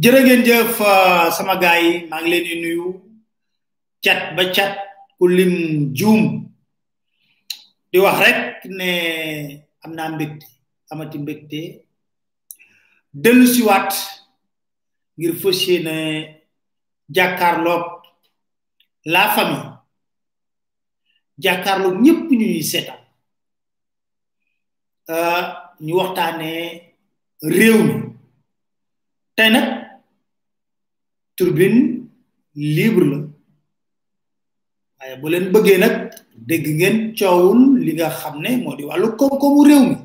[0.00, 2.86] jërë ngeen jëf uh, sama gaay maa ngi leen di nuyu.
[4.04, 4.72] Cat ba cat
[5.18, 5.54] ku lim
[5.98, 6.22] juum.
[7.92, 8.38] Di wax rek
[8.78, 8.90] ne
[9.84, 10.46] am naa mbégte
[10.90, 11.60] amati mbégte.
[13.12, 13.92] Dellu siwaat
[15.18, 15.96] ngir fas yéene
[17.14, 17.84] jàkkaarloog
[19.12, 19.68] la famille.
[21.44, 23.00] Jàkkaarloog ñëpp ñu ñuy seetaan.
[25.12, 25.44] Uh,
[25.84, 26.94] ñu waxtaanee
[27.42, 27.94] réew mi.
[29.36, 29.79] Tey
[31.40, 31.80] turbine
[32.54, 33.18] libre la.
[34.98, 35.94] Waaye bu leen bëggee nag
[36.48, 39.96] dégg ngeen coowul li nga xam ne moo di wàllu koom-koomu réew mi.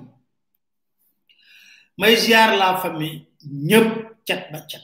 [2.00, 3.19] May ziar la famille
[3.69, 3.90] ñëpp
[4.28, 4.84] cat ba cat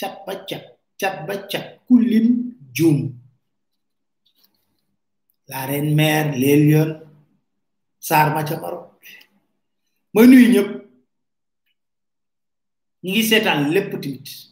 [0.00, 0.64] cat ba cat
[1.00, 2.26] cat ba cat ku lim
[2.76, 2.98] juum.
[5.50, 6.94] La reine mère les lions
[8.34, 8.56] ma ca
[10.14, 10.70] may nuyu ñëpp
[13.06, 14.49] ngi seetaan lépp tamit.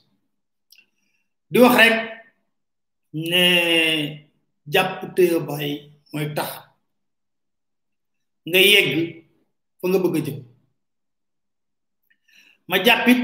[1.51, 1.95] Di wax rek
[3.31, 3.43] ne
[4.73, 5.69] jàpp tëye bay
[6.13, 6.51] mooy tax
[8.49, 8.91] nga yegg
[9.79, 10.33] fa nga bëgg a
[12.69, 13.21] ma jàppit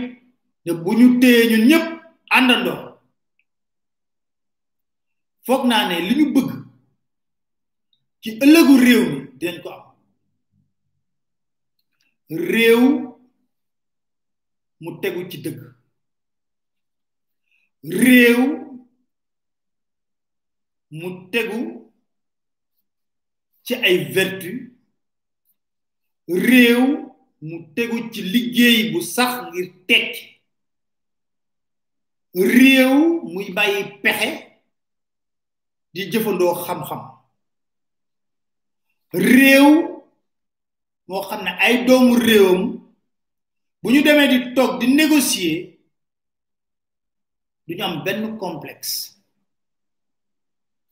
[0.65, 1.87] ne bu ñu téye ñun ñëpp
[2.37, 2.81] àndandoo
[5.47, 6.51] foog naa ne li ñu bëgg
[8.23, 9.84] ci ëllëgu réew mi dinañ ko am.
[12.53, 12.83] réew
[14.83, 15.74] mu tegu ci dëgg.
[17.84, 18.41] Réew
[20.91, 21.91] mu tegu
[23.63, 24.72] ci ay vertu
[26.28, 30.41] réew mu tegu ci liggéey bu sax ngir tekki
[32.34, 34.31] réew muy bàyyi pexe
[35.95, 37.03] di jëfandoo xam-xam
[39.13, 40.01] réew
[41.09, 42.81] moo xam ne ay doomu réewam
[43.83, 45.73] bu ñu demee di toog di négocier
[47.66, 49.16] du ñu benn complexe.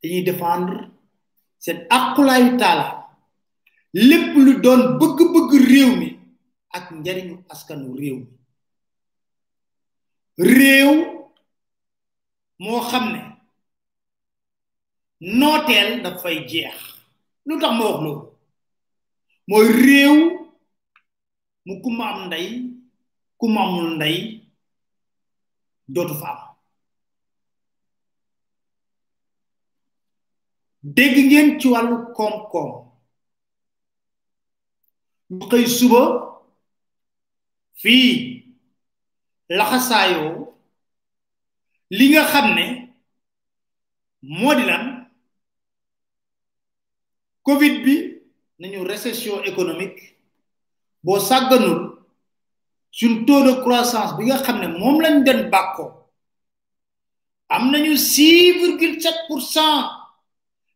[0.02, 0.90] Dañuy défendre
[1.58, 2.88] seen aqulaayu taala.
[3.92, 6.08] Lépp lu doon bëgg-bëgg réew mi
[6.70, 8.26] ak njariñu askanu réew mi.
[10.38, 10.90] Réew
[12.58, 13.20] moo xam ne
[15.20, 16.76] nooteel dafay jeex.
[17.46, 18.26] Lu tax ma wax loolu?
[19.48, 20.16] Mooy réew
[21.66, 22.46] mu ku ma am ndey
[23.38, 24.16] ku ma amul ndey
[25.88, 26.51] dootu fa
[30.82, 32.70] dégg ngeen ci wàllu koom-koom.
[35.30, 36.02] Ñu xëy suba
[37.80, 38.08] fii
[39.48, 40.32] laxasaayoo
[41.96, 42.64] li nga xam ne
[44.38, 44.84] moo di lan?
[47.46, 47.94] Covid bi
[48.58, 50.12] nañu récession économique.
[51.04, 51.80] Boo sàgganul
[52.92, 55.90] suñ taux de croissance bi nga xam ne moom lañ den bàkkoo
[57.54, 60.01] am nañu 6,7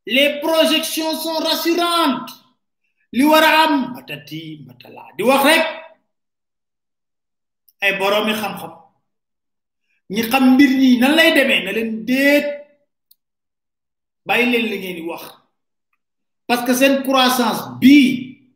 [0.07, 2.31] les projections sont rassurantes.
[3.13, 5.05] Li matati matala.
[5.17, 5.65] Di wax rek
[7.81, 8.73] ay boroomi xam-xam
[10.11, 12.47] ñi xam mbir ñi nan lay demee na leen déet
[14.27, 15.23] bàyyi leen li ngeen di wax.
[16.47, 18.51] Parce que seen croissance bii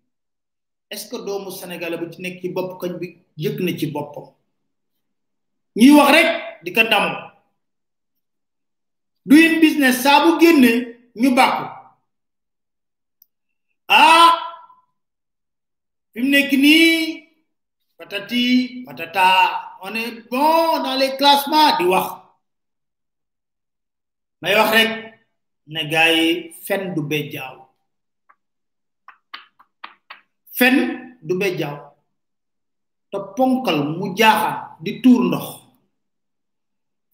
[0.91, 4.33] est-ce que doomu sénégalais bu ci nekk ci bopp koñ bi yëg na ci boppam?
[5.77, 6.29] Ñuy wax rek
[6.65, 7.17] di ko damu
[9.25, 11.65] doing business saa bu génne ñu bàkku
[13.89, 14.33] ah!
[16.13, 16.95] Fi mu nekk nii
[17.99, 18.43] patati
[18.87, 19.27] patata.
[19.83, 22.09] On est bon dans les classements di wax
[24.43, 24.91] may wax rek.
[25.73, 27.57] Ne gars yi fen du bejjaaw
[30.59, 30.77] fen
[31.23, 31.77] du bejjaaw
[33.11, 35.47] te ponkal mu jaaxaan di tuur ndox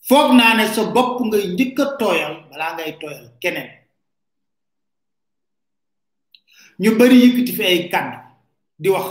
[0.09, 3.71] foog naa ne sa bopp ngay njëkk a tooyal balaa ngay tooyal keneen
[6.83, 8.19] ñu bari yëkkati fi ay kàddu
[8.83, 9.09] di wax.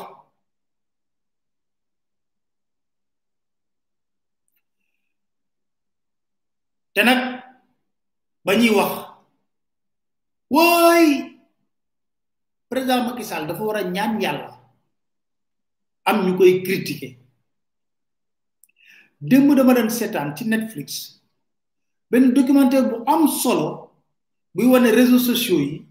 [6.94, 7.20] Te nag
[8.46, 8.94] ba ñuy wax
[10.50, 11.06] wooy
[12.70, 14.52] président Macky Sall dafa war a ñaan yàlla.
[16.06, 17.18] Am ñu koy critiquer.
[19.20, 21.20] Démb dama doon seetaan ci Netflix
[22.12, 23.92] benn documentaire bu am solo
[24.54, 25.85] buy wane réseaux sociaux yi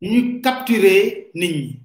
[0.00, 1.80] ñu capturer nit ñi.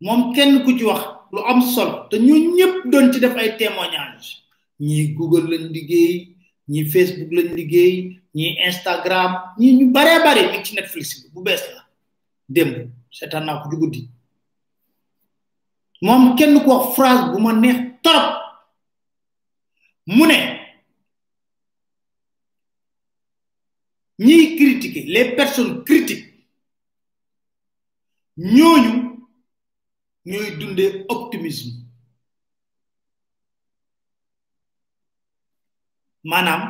[0.00, 1.02] Moom kenn ku ci wax
[1.32, 4.42] lu am solo te ñu ñëpp doon ci def ay témoignages.
[4.80, 6.36] Ñii Google lañ liggéey
[6.68, 7.94] ñii Facebook lañ liggéey
[8.36, 11.82] ñii Instagram ñi ñu baree bare mi ci Netflix bu bees la.
[12.48, 14.08] Démb seetaan naa ko ci
[16.02, 18.28] moom kenn ku wax phrase bu ma neex torop
[20.06, 20.38] mu ne
[24.18, 26.24] ñiy critiquer les personnes critiques
[28.36, 28.92] ñooñu
[30.24, 31.72] ñooy dundee optimisme.
[36.30, 36.62] Maanaam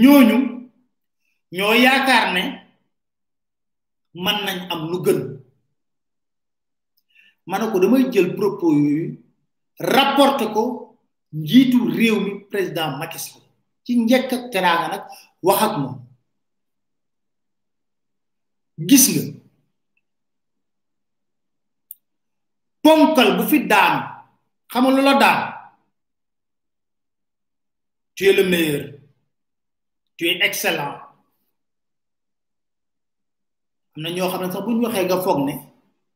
[0.00, 0.36] ñooñu
[1.56, 2.42] ñoo yaakaar ne
[4.22, 5.20] mën nañ am lu gën.
[7.48, 9.18] Ma ne ko damay jël propos yooyu
[10.54, 10.62] ko
[11.32, 13.18] njiitu réew mi président Macky
[13.84, 15.04] ci njëkk ak teraanga nag
[18.78, 19.34] gis
[28.14, 28.92] tu es le meilleur.
[30.16, 30.98] Tu es excellent.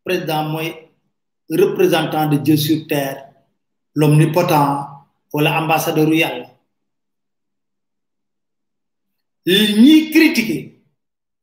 [0.05, 0.57] Président
[1.51, 3.33] représentant de Dieu sur terre
[3.95, 6.56] l'omnipotent wala ambassadeur yàlla
[9.47, 10.83] ñiy critiquer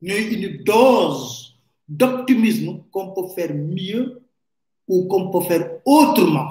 [0.02, 1.56] ñooy une dose
[1.88, 4.22] d'optimisme qu'on peut faire mieux
[4.86, 6.50] ou qu'on peut faire autrement.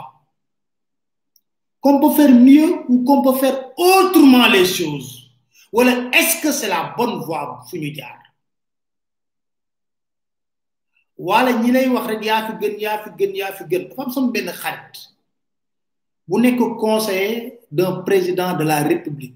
[1.80, 5.30] Qu'on peut faire mieux ou qu'on peut faire autrement les choses.
[5.72, 8.20] Wala est-ce que c'est la bonne voie fu ñu jaar?
[11.18, 12.22] Wala ñi lay wax rek
[16.80, 19.36] conseiller d'un président de la république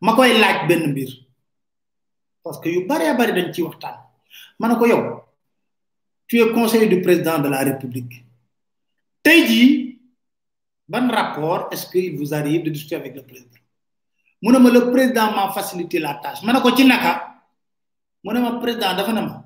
[0.00, 1.10] ma koy laaj benn mbir.
[2.42, 3.96] Parce que yu baree bari dañ ci waxtaan.
[4.58, 5.22] Ma ne ko yow
[6.26, 8.24] tu es conseiller du président de la république.
[9.22, 10.00] Tey jii
[10.88, 13.60] ban rapport est-ce qu'il vous arrive de discuter avec le président?
[14.42, 16.42] Mu ne ma le président m'a facilité la tâche.
[16.42, 17.40] Ma ne ko ci naka?
[18.24, 19.44] Mu ne ma président dafa ne ma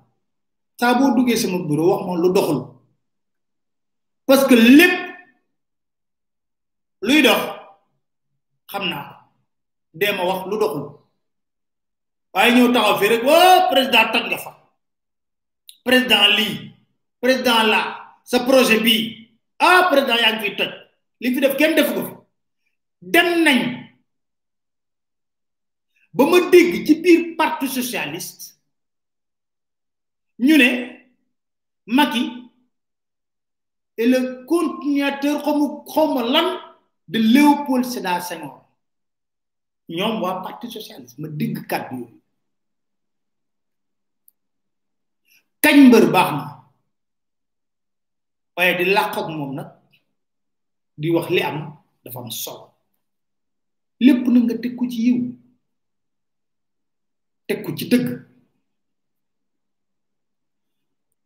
[0.80, 2.60] saa boo duggee sama bureau wax ma lu doxul.
[4.26, 4.94] Parce que lépp
[7.02, 7.40] luy dox
[8.70, 9.17] xam naa ko
[9.98, 10.84] dee ma wax lu doxul
[12.34, 14.52] waaye ñëw taxaw fii rek woo président toj nga fa
[15.86, 16.54] président lii
[17.22, 17.80] président la
[18.30, 19.02] sa projet bii
[19.66, 20.68] ah président yaa ngi fiy
[21.20, 22.14] li fi def kenn defu ko fi
[23.12, 23.58] dem nañ
[26.16, 28.44] ba ma dégg ci biir parti socialiste
[30.46, 30.70] ñu ne
[31.90, 32.22] Macky
[33.96, 36.48] est le continuateur xamu xawma lan
[37.08, 38.67] de Léopold Sédar Senghor
[39.96, 42.20] ñoom waa parti socialiste ma dégg kàddu yooyu.
[45.62, 46.44] Kañ mbër baax na?
[48.56, 49.70] Waaye di làqoog moom nag
[51.00, 51.58] di wax li am
[52.04, 52.66] dafa am solo.
[54.04, 55.18] Lépp na nga teg ko ci yiw
[57.46, 58.08] teg ko ci dëgg.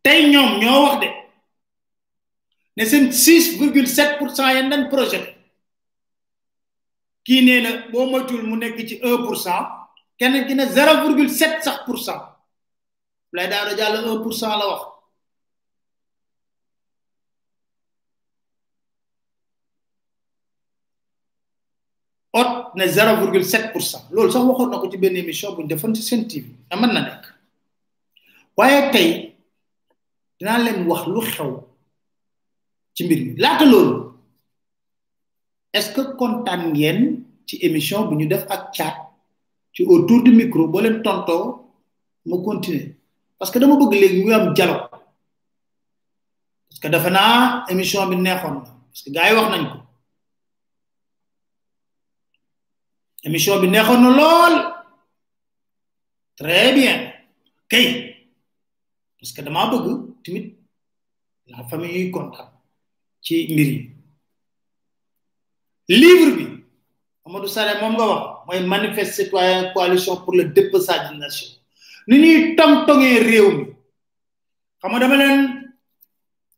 [0.05, 1.09] Tey ñoom ñoo wax de
[2.77, 5.42] ne seen six virgule sept pour cent dañ projet.
[7.25, 9.67] Kii nee na boo moytul mu nekk ci un pour cent
[10.19, 12.23] kenn ki ne 0,7 sax pour cent.
[13.33, 14.83] Lay daara jàll un pour cent la wax.
[22.35, 24.03] Ot ne 0,7 pour cent.
[24.11, 26.87] Loolu sax waxoon na ko ci benn émission bu ñu defoon ci seen TV na
[26.87, 27.25] nekk.
[28.57, 29.35] Waaye tey
[30.39, 31.51] dinaa leen wax lu xew
[32.95, 33.35] ci mbir mi.
[33.37, 34.12] Laata loolu
[35.73, 38.97] est-ce que kontaan ngeen ci émission bu ñu def ak chat
[39.75, 40.69] ci autour du micro?
[40.69, 41.71] Boo leen tontoo
[42.27, 42.97] ma continuer.
[43.39, 44.89] Parce que dama bëgg léegi ñu am dialogue.
[46.69, 48.61] Parce que dafa naa émission bi neexoon na.
[48.91, 49.79] Parce que gars yi wax nañ ko.
[53.25, 54.55] Émission bi neexoon na lool.
[56.37, 57.13] Très bien.
[57.69, 57.87] Kay.
[59.19, 59.87] Parce que dama bëgg
[60.25, 60.57] tamit
[61.47, 62.49] la famille yuy kontaan
[63.21, 63.79] ci mbir yi
[65.89, 66.47] livre bi
[67.27, 71.49] Amadou Sare moom nga wax mooy manifeste citoyen coalition pour le dépeçage de nation
[72.09, 73.65] ni ñuy tong tongee réew mi.
[74.81, 75.39] Xam nga dama leen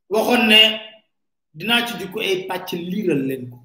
[0.09, 0.61] waxoon ne
[1.54, 3.59] dinaa ci jukko ay pàcc liiral leen ko.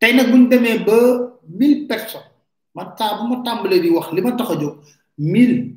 [0.00, 0.96] Tey nag buñ demee ba
[1.58, 2.26] mille personnes
[2.74, 4.74] ma taa bu ma tàmbalee di wax li ma tax a jóg
[5.18, 5.76] mille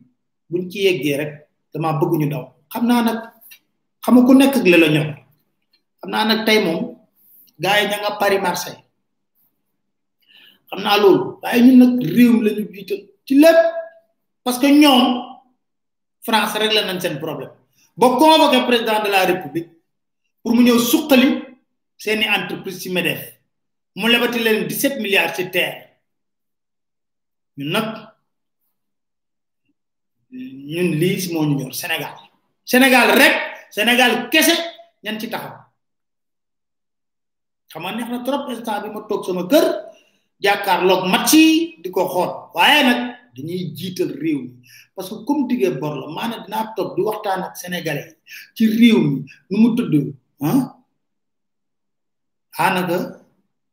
[0.50, 1.32] buñ ci yeggee rek
[1.74, 2.44] dama bëgg ñu daw.
[2.72, 3.20] Xam naa nag
[4.04, 5.10] xam nga ku nekk ak la la ñor.
[6.02, 6.93] Xam naa nag tey moom
[7.60, 8.84] gars yi ña nga Paris Marseille.
[10.70, 11.40] Xam naa loolu.
[11.42, 12.66] Waaye ñun nag réew mi la ñu
[13.26, 13.60] ci lépp.
[14.44, 15.40] Parce que ñoom
[16.22, 17.52] France la nañ seen problème.
[17.98, 19.70] Ba convoqué président de la république
[20.42, 21.28] pour mu ñëw suqali
[21.98, 23.22] seeni entreprise ci MEDEF.
[23.96, 26.00] Mu lebati leen 17 milliards ci terre.
[27.58, 27.88] Ñun nag
[30.32, 32.16] ñun lii moo ñu ñor Sénégal.
[32.66, 33.36] Sénégal rek
[33.70, 34.56] Sénégal kese
[35.04, 35.63] ñan ci taxaw.
[37.74, 39.66] Xam nga neex na trop instant bi ma toog sama kër
[40.44, 41.46] jàkkaarloog match yi
[41.82, 43.00] di ko xool waaye nag
[43.36, 44.52] dañuy jiital réew mi
[44.96, 48.14] parce que comme diggee bor la maanaam dinaa toog di waxtaan ak sénégalais
[48.56, 49.18] ci réew mi
[49.50, 49.94] nu mu tudd
[50.46, 50.60] ah
[52.58, 52.98] xaanaka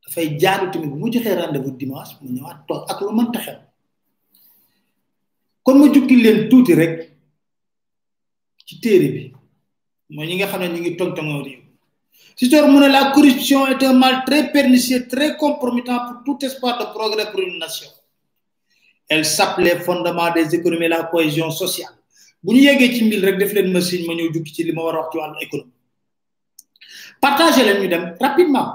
[0.05, 3.59] dafay jaaru tamit bu mu joxee rendez-vous dimanche mu ñëwaat toog ak lu mënta xew
[5.65, 6.95] kon ma jukki leen tuuti rek
[8.67, 9.23] ci téere bi.
[10.15, 11.60] Mooy ñi nga xam ne ñu ngi tongtongoo réew
[12.37, 16.79] Sitor mu ne la corruption est un mal très pernicieux très compromettant pour tout espoir
[16.79, 17.89] de progrès pour une nation.
[19.09, 21.93] Elle sape les fondements des économies et la cohésion sociale.
[22.43, 22.69] Bu ñu
[27.21, 28.69] partagez leen ñu dem rapidement.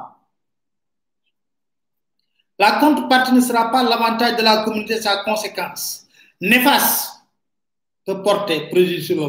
[2.60, 6.06] La contrepartie ne sera pas l'avantage de la communauté sa conséquence
[6.40, 7.12] néfaste
[8.06, 9.28] peut porter préjudice sur le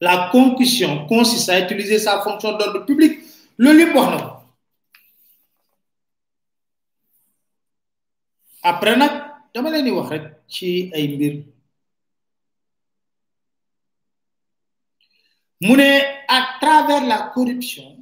[0.00, 3.18] la concussion consiste à utiliser sa fonction d'ordre public.
[3.58, 4.00] Na ko.
[8.62, 9.10] Après nag
[9.54, 11.44] dama leen di wax rek ci ay
[16.28, 18.00] à travers la corruption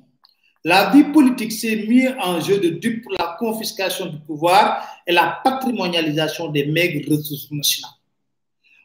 [0.65, 5.13] la vie politique s'est mise en jeu de dupe pour la confiscation du pouvoir et
[5.13, 7.93] la patrimonialisation des maigres ressources nationales.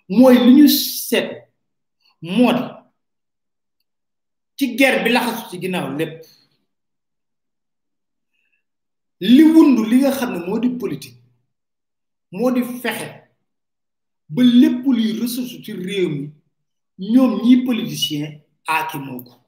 [0.09, 1.47] Mooy li ñu seet
[4.63, 6.23] ci guerre bi laxasu ci ginnaaw lépp.
[9.19, 11.19] Li wundu li nga xam ne moo di politique
[12.31, 13.07] moo di fexe
[14.29, 16.31] ba lépp luy ressource ci réew mi
[17.11, 19.42] ñoom ñi politicien aaki moo ko.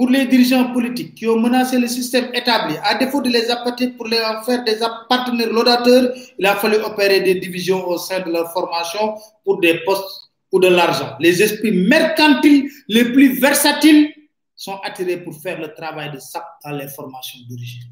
[0.00, 3.88] Pour les dirigeants politiques qui ont menacé le système établi, à défaut de les apathie
[3.88, 4.78] pour les en faire des
[5.10, 9.78] partenaires laudateurs, il a fallu opérer des divisions au sein de leur formation pour des
[9.84, 11.16] postes ou de l'argent.
[11.20, 14.08] Les esprits mercantiles les plus versatiles
[14.56, 17.90] sont attirés pour faire le travail de SAP dans les formations d'origine.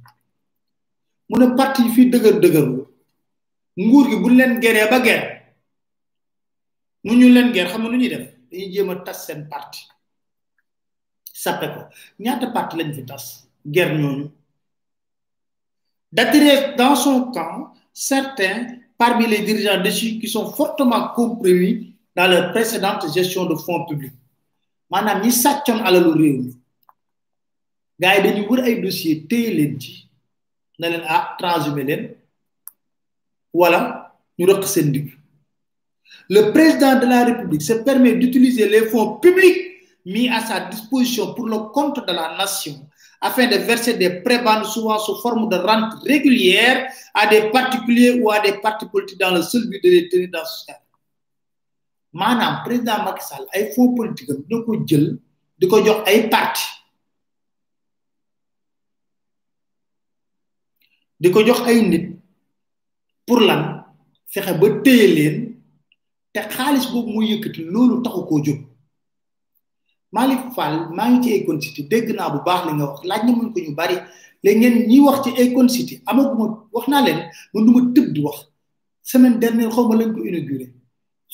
[1.28, 2.04] mu ne parti bu
[4.38, 5.22] leen geree ba ger
[7.04, 7.48] mu ñu leen
[9.12, 9.82] seen parti
[11.42, 11.80] sappe ko.
[12.24, 13.24] Ñaata parti lañ fi tas?
[13.74, 14.26] Ger ñooñu.
[16.12, 18.60] D'attirer dans son camp certains
[18.96, 24.18] parmi les dirigeants déchus qui sont fortement compromis dans leur précédente gestion de fonds publics.
[24.90, 26.52] Maanaam ñi sàccoon alalu réew mi.
[28.00, 29.92] Gars yi wër ay dossier téye leen ci
[30.78, 32.02] na leen ah transhumé leen.
[33.52, 33.80] Wala
[34.38, 34.90] ñu rëq seen
[36.30, 41.34] le président de la république se permet d'utiliser les fonds publics mis à sa disposition
[41.34, 42.88] pour le compte de la nation
[43.20, 48.30] afin de verser des prébendes souvent sous forme de rente régulière à des particuliers ou
[48.30, 50.80] à des partis politiques dans le seul but de les tenir dans ce cadre.
[52.12, 55.18] Maanaam président Macky Sall ay fonds politique am dina ko jël
[55.58, 55.82] di ko
[56.30, 56.64] parti
[61.20, 62.16] di ko jox ay nit
[63.26, 63.78] pour lan?
[64.32, 65.36] Fexe ba téye leen
[66.32, 68.67] te xaalis boobu muy yëkkati loolu taxu
[70.12, 73.22] Malick Fall maa ngi ci Akon City dégg naa bu baax li nga wax laaj
[73.24, 73.96] na mën ko ñu bari.
[74.44, 77.20] Léegi ngeen ñi wax ci Akon City amaguma wax naa leen
[77.52, 78.36] man du ma tëb di wax.
[79.10, 80.66] Semaine dernière xaw ma lañ ko inauguré.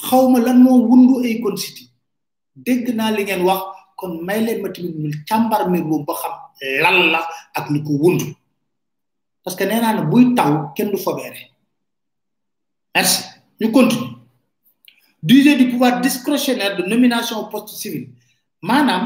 [0.06, 1.84] Xaw ma lan moo wundu Akon City.
[2.64, 3.62] Dégg naa li ngeen wax
[3.98, 6.32] kon may ma tamit ñu càmbar mbir ba xam
[6.82, 7.20] lan la
[7.58, 8.26] ak li ko wundu.
[9.44, 11.50] Parce que nee buy taw kenn du fobeere.
[12.94, 13.22] Merci.
[13.60, 14.10] Ñu continue.
[15.22, 18.08] D'user du pouvoir discrétionnaire de nomination au civil.
[18.68, 19.04] Maanaam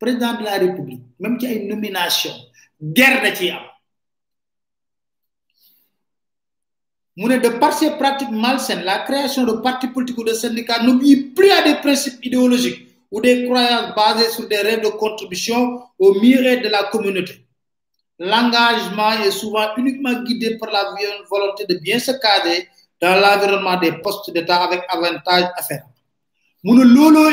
[0.00, 2.34] président de la république même ci ay nomination
[2.96, 3.64] guerre da ciy am.
[7.16, 11.50] De par ces pratiques malsaines la création de partis politiques ou de syndicats n'obéit plus
[11.50, 16.42] à des principes idéologiques ou des croyances basées sur des règles de contribution au mieux
[16.64, 17.34] de la communauté.
[18.18, 20.82] L'engagement est souvent uniquement guidé par la
[21.30, 22.68] volonté de bien se cadrer
[23.00, 25.92] dans l'environnement des postes d'État avec avantage afférent
[26.64, 27.30] mu ne looloo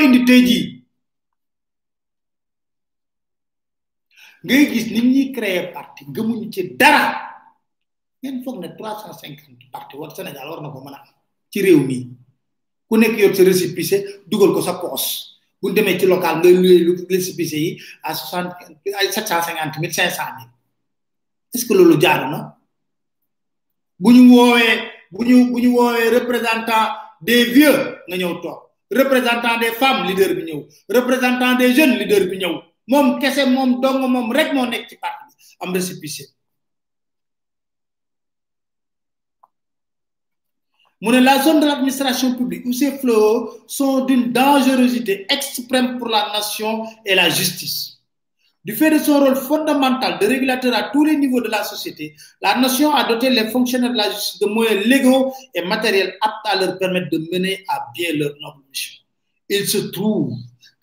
[4.44, 7.32] ngay gis nit ñuy créer parti gëmuñu ci dara.
[8.22, 10.96] Ngeen foog ne trois cent cinquante parti war Sénégal war na ko mën
[11.52, 12.10] ci réew mi.
[12.88, 15.40] Ku nekk yor sa récépissé dugal ko sa poos.
[15.62, 18.56] Bu ñu demee ci local ngay luye récépissé yi à soixante
[19.00, 20.50] ay sept cent cinquante mille cinq cent mille.
[21.54, 22.58] Est ce que loolu jaaru na?
[24.00, 24.76] Bu ñu woowee
[25.12, 26.86] bu ñu bu ñu woowee représentant
[27.22, 28.60] des vieux nga ñëw toog.
[28.92, 30.68] Représentant des femmes leader bi ñëw.
[30.90, 32.73] Représentant des jeunes leader bi ñëw.
[32.88, 36.26] Moom kese moom dong moom rek moo nekk ci parti am récépissé.
[41.04, 46.32] Mu la zone de l'administration publique où ces fléaux sont d'une dangerosité extrême pour la
[46.32, 48.00] nation et la justice.
[48.64, 52.16] Du fait de son rôle fondamental de régulateur à tous les niveaux de la société,
[52.42, 56.46] la nation a doté les fonctionnaires de la justice de moyens légaux et matériels aptes
[56.46, 58.94] à leur permettre de mener à bien leur noble mission.
[59.50, 60.32] Il se trouve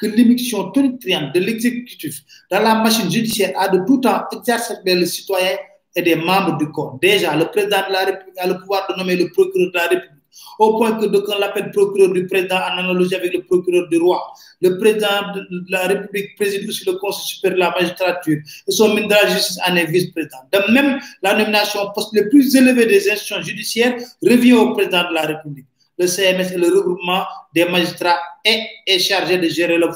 [0.00, 5.06] que l'émission tonitruante de l'exécutif dans la machine judiciaire a de tout temps exacerbé le
[5.06, 5.56] citoyen
[5.94, 6.98] et des membres du corps.
[7.02, 9.86] Déjà, le président de la République a le pouvoir de nommer le procureur de la
[9.88, 10.20] République
[10.58, 14.32] au point que d'aucuns l'appellent procureur du président en analogie avec le procureur du roi.
[14.60, 18.88] Le président de la République préside aussi le Conseil supérieur de la magistrature et son
[18.94, 20.38] ministre de la Justice en est vice-président.
[20.52, 25.08] De même, la nomination au poste le plus élevé des institutions judiciaires revient au président
[25.08, 25.66] de la République.
[26.00, 29.88] Le CMS et le regroupement des magistrats est, chargé de gérer le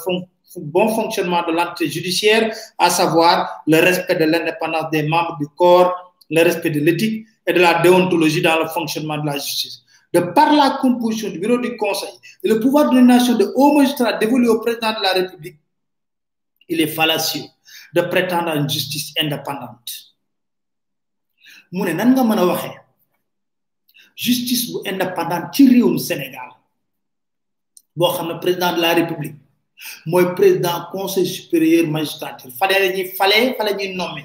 [0.61, 6.14] bon fonctionnement de l'entité judiciaire, à savoir le respect de l'indépendance des membres du corps,
[6.31, 9.81] le respect de l'éthique et de la déontologie dans le fonctionnement de la justice
[10.14, 12.09] de par la composition du bureau du conseil
[12.45, 15.57] et le pouvoir de nomination de hauts magistrats dévolu au président de la République,
[16.69, 17.43] il est fallacieux
[17.95, 19.90] de prétendre à une justice indépendante.
[21.75, 22.77] mu ne nan nga mën a waxee
[24.14, 26.50] justice bu indépendante ci réewum Sénégal
[27.96, 29.37] boo xam ne président de la République
[30.07, 32.50] mooy président conseil supérieur magistrature.
[32.59, 34.24] Fale la ñuy fale ñuy nommé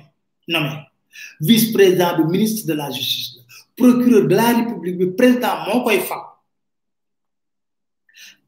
[1.42, 3.40] vice président bi ministre de la justice
[3.76, 6.22] procureur de la république bi président moo koy fal.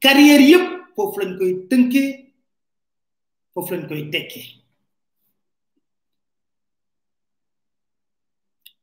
[0.00, 2.10] Carrière yépp foofu lañ koy tënkee
[3.54, 4.46] foofu lañ koy tekkee.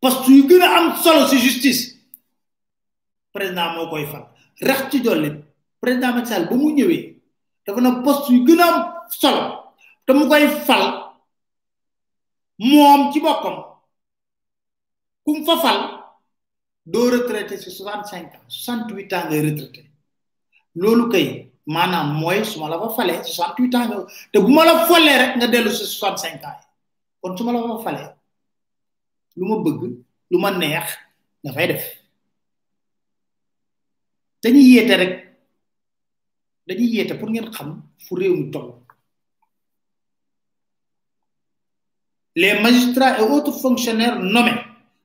[0.01, 1.98] Poste yu gën a am solo justice
[3.33, 4.25] président moo koy fal.
[4.61, 5.31] rax ci dolli
[5.79, 7.21] président Macky Sall ba mu ñëwee
[7.65, 9.35] dafa na poste yu gën a am
[10.05, 10.85] te mu koy fal
[12.57, 13.63] moom ci boppam.
[15.23, 15.79] kum fa fal
[16.85, 19.91] doo retraité ci soixante cinq ans soixante huit ans retraité.
[20.75, 24.65] loolu kay maanaam mooy su ma la fa falee soixante huit nga te bu ma
[24.65, 26.59] la folee rek nga dellu ci soixante cinq ans
[27.21, 28.09] kon su la fa falee
[29.37, 29.81] lu ma bëgg
[30.31, 30.87] lu ma neex
[31.43, 31.98] dafay def.
[34.43, 35.13] Dañuy yéete rek
[36.67, 38.73] dañuy yéete pour ngeen xam fu réew mi toll.
[42.35, 44.59] Les magistrats et autres fonctionnaires nommés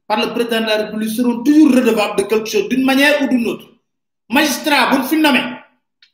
[0.07, 3.27] par le président de la République seront toujours redevables de quelque chose d'une manière ou
[3.29, 3.67] d'une autre.
[4.29, 5.41] Magistrat, vous fi nommé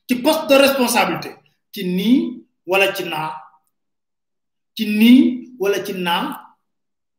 [0.09, 1.31] ci poste de responsabilité
[1.73, 3.31] ci nii wala ci naa
[4.75, 6.57] ci nii wala ci naa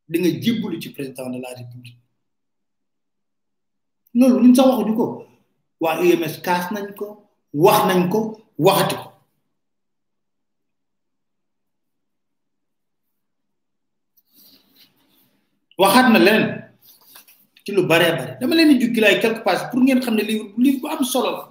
[0.09, 1.97] di nga jébbalu ci président de la République.
[4.13, 4.95] Loolu luñ sax waxuñu
[5.83, 7.07] waa UMS kaas nañ ko
[7.63, 8.19] wax nañ ko
[8.65, 9.07] waxati ko.
[15.81, 16.45] Waxaat na leneen
[17.65, 18.37] ci lu bare bare.
[18.39, 21.03] Dama leen di jukki lay quelque pages pour ngeen xam ne livre livre bu am
[21.03, 21.50] solo la.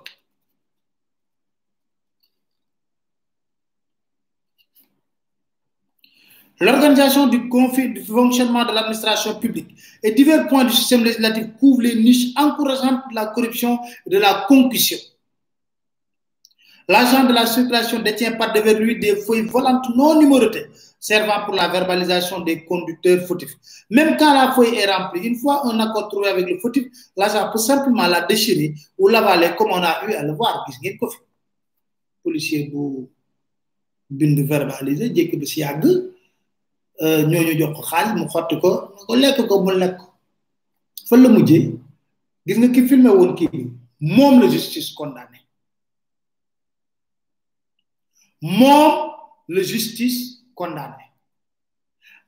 [6.61, 7.49] L'organisation du,
[8.07, 13.15] fonctionnement de l'administration publique et divers points du système législatif couvrent les niches encourageantes de
[13.15, 14.99] la corruption et de la concussion.
[16.87, 20.67] L'agent de la circulation détient par devers lui des feuilles volantes non numérotées
[20.99, 23.57] servant pour la verbalisation des conducteurs fautifs.
[23.89, 27.51] Même quand la feuille est remplie, une fois un accord trouvé avec le fautif, l'agent
[27.51, 30.67] peut simplement la déchirer ou l'avaler comme on a eu à le voir.
[32.23, 32.71] Policier
[34.11, 34.47] bind
[37.01, 38.71] ñooñu jox ko mu xotti ko
[39.07, 39.99] ko lekk ko mu lekk
[41.09, 41.81] fa la mujjee
[42.47, 45.39] gis nga ki filmé woon kii moom la justice condamné.
[48.43, 49.13] Moom
[49.49, 51.05] la justice condamné.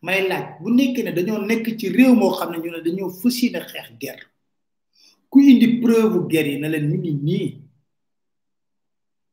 [0.02, 3.10] May laaj bu nekkee ne dañoo nekk ci réew moo xam ne ñu ne dañoo
[3.10, 4.24] fas yéene xeex guerre
[5.30, 7.48] ku indi preuve guerre yi na leen mi ngi nii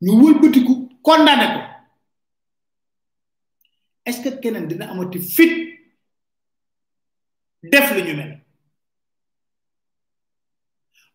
[0.02, 1.69] ñu wëlbatiku condamné ko.
[4.10, 5.54] Est-ce que keneen dina amati fit
[7.72, 8.32] def lu ñu mel?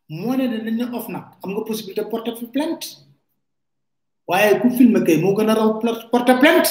[0.08, 1.24] Moo ne dañ ne off nag.
[1.42, 2.86] Am nga possibilité porter fi plainte.
[4.28, 5.70] Waaye ku filmé kay moo gën a raw
[6.12, 6.70] porter plainte.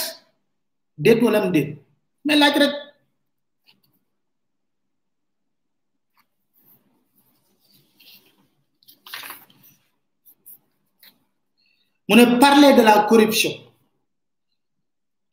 [0.97, 1.69] Déet wala am déet.
[2.25, 2.73] Mais laaj rek.
[12.07, 13.51] Mu ne parler de la corruption.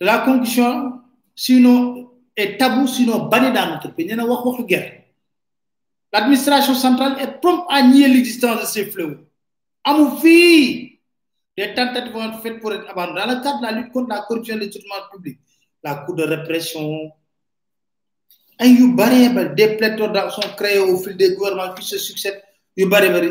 [0.01, 1.01] La concussion
[1.35, 4.09] sinon est tabou sinon banni dans notre pays.
[6.13, 9.19] L'administration centrale est prompte à nier l'existence de ces fléaux.
[9.85, 11.01] Amul fii
[11.57, 13.21] des tentatives vont être faites pour être abandonnées.
[13.27, 15.39] Dans le cadre de la lutte contre la corruption et l'étourdement public
[15.83, 17.13] la cour de répression
[18.59, 22.43] ay yu bare ba des pléthores sont créés au fil des gouvernements qui se succèdent.
[22.77, 23.31] Yu bare bari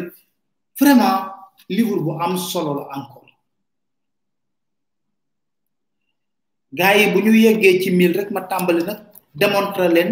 [0.80, 1.32] vraiment
[1.70, 3.19] livre am solo encore
[6.78, 9.00] gars yi bu ñu yeggee ci mille rek ma tàmbali nag
[9.40, 10.12] démontrer leen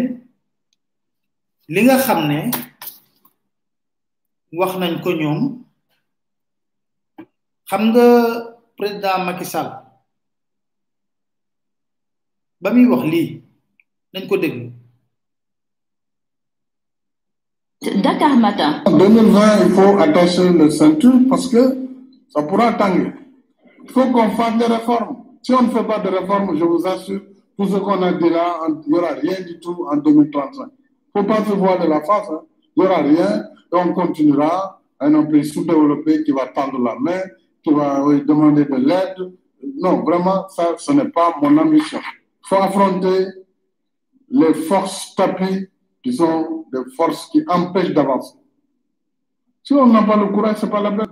[1.72, 2.38] li nga xam ne
[4.58, 5.40] wax nañ ko ñoom
[7.68, 8.06] xam nga
[8.76, 9.68] président Macky Sall
[12.62, 13.28] ba muy wax lii
[14.12, 14.66] nañ ko déglu
[18.02, 18.82] Dakar Matin.
[18.86, 21.76] En 2020, il faut attacher le ceinture parce que
[22.28, 23.12] ça pourra tanguer.
[23.84, 25.27] Il faut qu'on fasse des réformes.
[25.42, 27.22] Si on ne fait pas de réformes, je vous assure,
[27.56, 30.68] tout ce qu'on a dit là, il n'y aura rien du tout en 2035.
[31.14, 32.28] Il ne faut pas se voir de la face.
[32.30, 32.42] hein.
[32.76, 36.96] Il n'y aura rien et on continuera à un pays sous-développé qui va tendre la
[36.98, 37.20] main,
[37.62, 39.32] qui va demander de l'aide.
[39.78, 41.98] Non, vraiment, ça, ce n'est pas mon ambition.
[42.00, 43.26] Il faut affronter
[44.30, 45.68] les forces tapis
[46.02, 48.36] qui sont des forces qui empêchent d'avancer.
[49.64, 51.07] Si on n'a pas le courage, ce n'est pas la peine.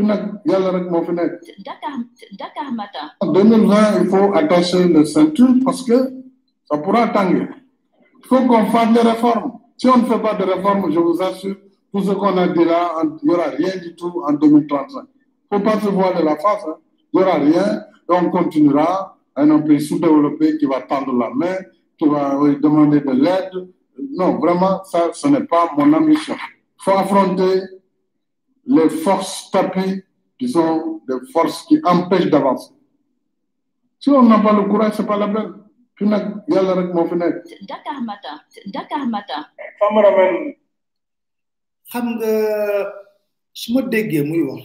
[0.00, 1.32] Puis nag, yàlla rek moo fi nekk.
[1.66, 1.94] Dakar,
[2.40, 3.06] Dakar Matin.
[3.20, 5.98] En 2020, il faut attacher le ceinture parce que
[6.64, 7.46] ça pourra tanguer.
[8.22, 9.52] Il faut qu'on fasse des réformes.
[9.76, 11.56] Si on ne fait pas de réformes, je vous assure,
[11.92, 15.02] tout ce qu'on a dit là, il n'y aura rien du tout en 2035.
[15.52, 16.64] Il ne faut pas se voir de la face.
[16.66, 16.76] hein.
[17.12, 21.28] Il n'y aura rien et on continuera à un pays sous-développé qui va tendre la
[21.34, 21.56] main,
[21.98, 23.68] qui va demander de l'aide.
[24.16, 26.34] Non, vraiment, ça, ce n'est pas mon ambition.
[26.38, 27.60] Il faut affronter
[28.76, 30.02] les forces tapis
[30.38, 32.72] qui sont des forces qui empêchent d'avancer.
[33.98, 35.52] Si on n'a pas le courage, ce n'est pas la peine.
[35.94, 37.34] Puis nag, yàlla rek moo fi nekk.
[37.68, 38.36] Dakar Matin.
[38.74, 39.42] Dakar Matin.
[39.80, 40.34] cameraman
[41.90, 42.32] xam nga
[43.60, 44.62] su ma déggee muy wax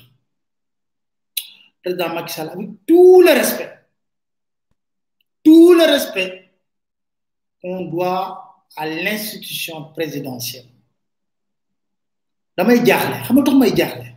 [1.81, 3.71] président Macky Sall avec tout le respect
[5.43, 6.31] tout le respect
[7.61, 8.23] qu'on doit
[8.75, 10.69] à l'institution présidentielle
[12.57, 13.15] damay jaaxle.
[13.25, 14.07] Xam nga may jaaxle?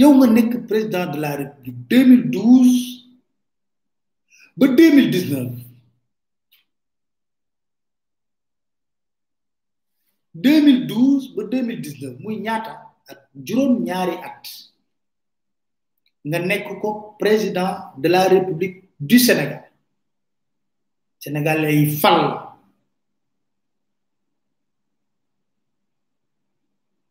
[0.00, 3.06] Yow nga nekk président de la république 2012
[4.56, 5.66] ba 2019
[10.34, 12.72] 2012 ba 2019 muy ñaata
[13.08, 14.44] ak juróom ñaari at
[16.28, 19.64] nga nekk ko président de la république du Sénégal.
[21.18, 22.45] Sénégalais yi fal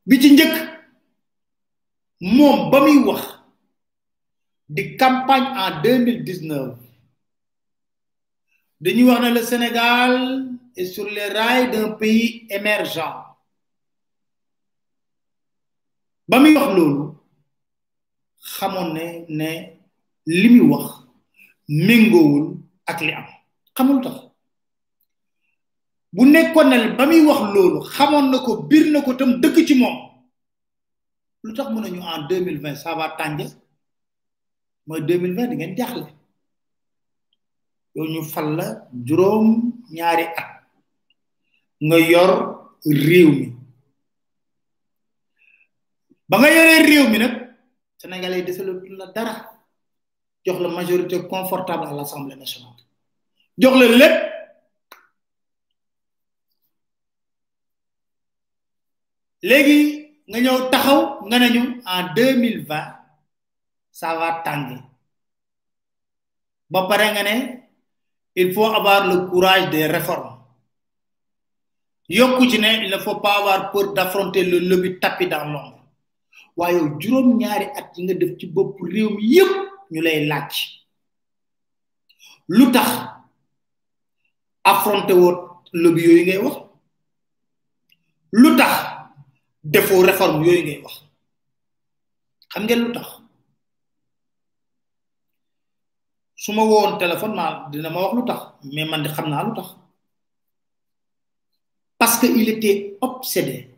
[0.08, 0.56] bi ci njëkk
[2.36, 2.80] moom ba
[5.00, 6.78] campagne en 2019
[8.82, 10.14] dañuy wax ne le Sénégal
[10.76, 13.24] est sur les rails d'un pays émergent.
[16.28, 17.04] Ba muy wax loolu
[18.58, 19.06] xamoon ne
[19.40, 19.52] ne
[20.26, 21.06] li muy wax
[26.16, 29.58] bu nekkoon ne ba muy wax loolu xamoon na ko bir na ko tam dëgg
[29.68, 29.96] ci moom.
[31.44, 33.46] Lu tax mën nañu en 2020 ça va tànje
[34.88, 36.06] mooy 2020 di ngeen jaaxle.
[37.96, 38.68] Yow ñu fal la
[39.06, 39.48] juróom
[39.92, 40.50] ñaari at
[41.88, 42.32] nga yor
[43.08, 43.48] réew mi.
[46.30, 47.34] Ba nga yoree réew mi nag
[47.98, 49.36] sénégalais yi desalatul la dara.
[50.46, 52.80] Jox la majorité confortable à l'assemblée nationale.
[53.58, 54.35] Jox la lépp
[59.48, 59.80] léegi
[60.30, 61.62] nga ñëw taxaw nga nañu
[61.94, 62.98] en 2020
[64.00, 64.66] ça va tàng
[66.72, 67.36] ba pare nga ne
[68.42, 70.34] il faut avoir le courage des réformes.
[72.10, 75.80] Yokku ci ne il ne faut pas avoir peur d'affronter le lobby tapis dans l'ombre.
[76.58, 79.52] Waaye juróom ñaari at yi nga def ci bopp réew mi yépp
[79.92, 80.54] ñu lay laaj.
[82.50, 82.90] Lu tax
[84.64, 86.58] affronter woo lobby yooyu ngay wax?
[88.34, 88.95] Lu tax
[89.74, 90.94] defoo réforme yooyu ngay wax.
[92.52, 93.08] Xam ngeen lu tax?
[96.36, 98.42] Su ma woon téléphone ma dina ma wax lu tax
[98.74, 99.70] mais man di xam naa lu tax.
[101.98, 103.70] Parce que il était obsédé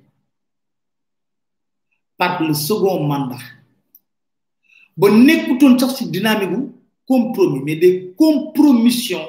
[2.18, 3.44] par le second mandat.
[4.98, 6.72] Ba nekkutoon sax ci dynamique bu
[7.08, 9.26] compromis mais des compromissions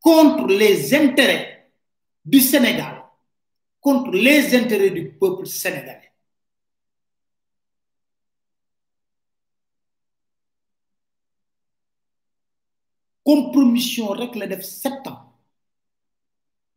[0.00, 1.68] contre les intérêts
[2.24, 3.01] du Sénégal
[3.82, 6.12] contre les intérêts du peuple sénégalais.
[13.24, 15.32] Compromission rek la def sept ans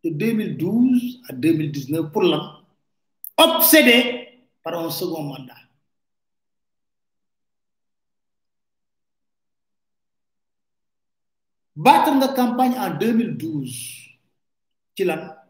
[0.03, 2.61] de 2012 à 2019 pour lan
[3.37, 5.57] obsédé par un second mandat.
[11.75, 14.09] Battre nga campagne en 2012
[14.95, 15.44] ci lan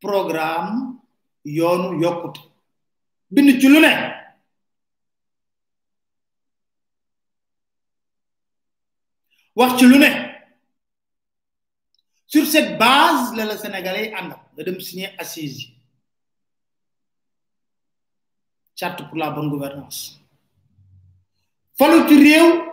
[0.00, 0.98] programme
[1.44, 2.40] yoonu yokkute.
[3.30, 3.92] Bind ci lu ne.
[9.54, 10.10] Wax ci lu ne.
[12.26, 15.76] Sur cette base la la sénégalais ànd nga dem signer assise yi.
[18.74, 20.20] Charte pour la bonne gouvernance.
[21.78, 22.66] Falu ci réew.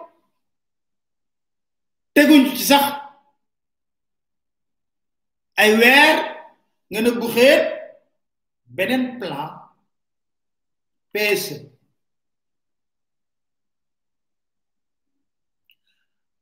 [2.14, 2.86] Teguñ ci sax
[5.56, 6.33] ay weer
[6.94, 7.64] nga ne bu xeet
[8.76, 9.50] beneen plan
[11.14, 11.56] PSE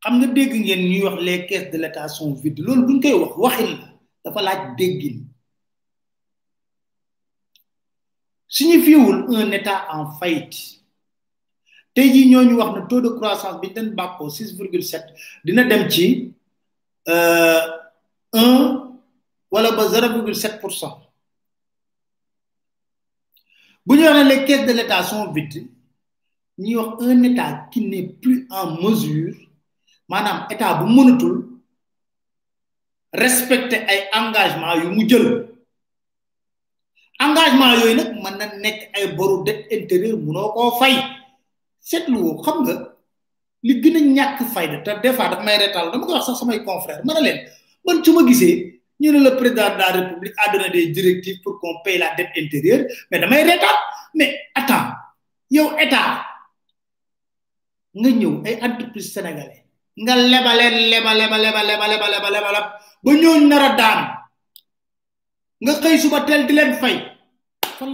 [0.03, 2.59] xam nga dégg ngeen ñuy les caisses de l'état sont vides.
[2.65, 3.87] Loolu buñ koy wax waxin la
[4.23, 5.17] dafa laaj déggin.
[8.47, 10.59] Signifiewul un état en faillite.
[11.93, 15.07] Tey jii ñooñu wax na taux de croissance bi ñu den bàkkoo six virgule sept
[15.45, 16.33] dina dem ci
[18.33, 18.80] un
[19.51, 20.97] wala ba zéro virgule sept pour cent.
[23.85, 25.67] Les caisses de l'état sont vides
[26.57, 29.33] ñuy wax un état qui n'est plus en mesure
[30.07, 31.35] maanaam état bu mënatul
[33.13, 35.47] respecter ay engagement yu mu jël.
[37.19, 40.95] Engagement yooyu nag mën na nekk ay boru dette intérieur munoo koo fay.
[41.79, 42.73] Seetlu woo xam nga
[43.63, 44.39] li gën a ñàkk
[44.85, 44.91] te
[47.21, 47.31] ne
[49.09, 52.85] le président de la république a donné des directives pour qu'on paye la dette intérieure
[53.09, 53.77] mais damay reetaan.
[54.13, 54.93] Mais attends
[55.49, 56.23] yow état
[57.93, 59.63] nga ñëw ay entreprise sénégalais
[59.97, 62.65] nga lebaleen leba leba leba leba leba leba leba leb
[63.03, 63.99] ba ñooñ nar a daan
[65.61, 66.97] nga xëy suba teel di leen fay.
[67.77, 67.93] Fan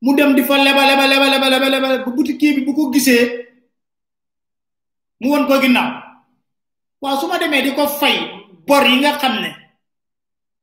[0.00, 2.90] mu dem di fa leba leba leba leba leba leba bu boutique bi bu ko
[2.92, 3.46] gisee
[5.20, 5.90] mu won ko ginnaaw.
[7.00, 8.16] Waaw su ma demee di ko fay
[8.66, 9.50] bor yi nga xam ne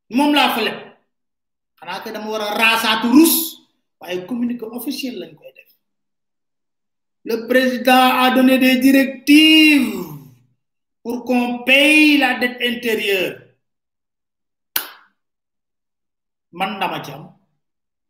[0.10, 0.78] moom laa fa leb.
[1.80, 3.34] Xanaa que dama war a raasaatu rus
[4.00, 5.70] waaye communiqué officiel lañ koy def.
[7.26, 9.94] Le président a donné des directives
[11.04, 13.36] pour qu'on paye la dette intérieure.
[16.52, 17.30] Man dama ci am.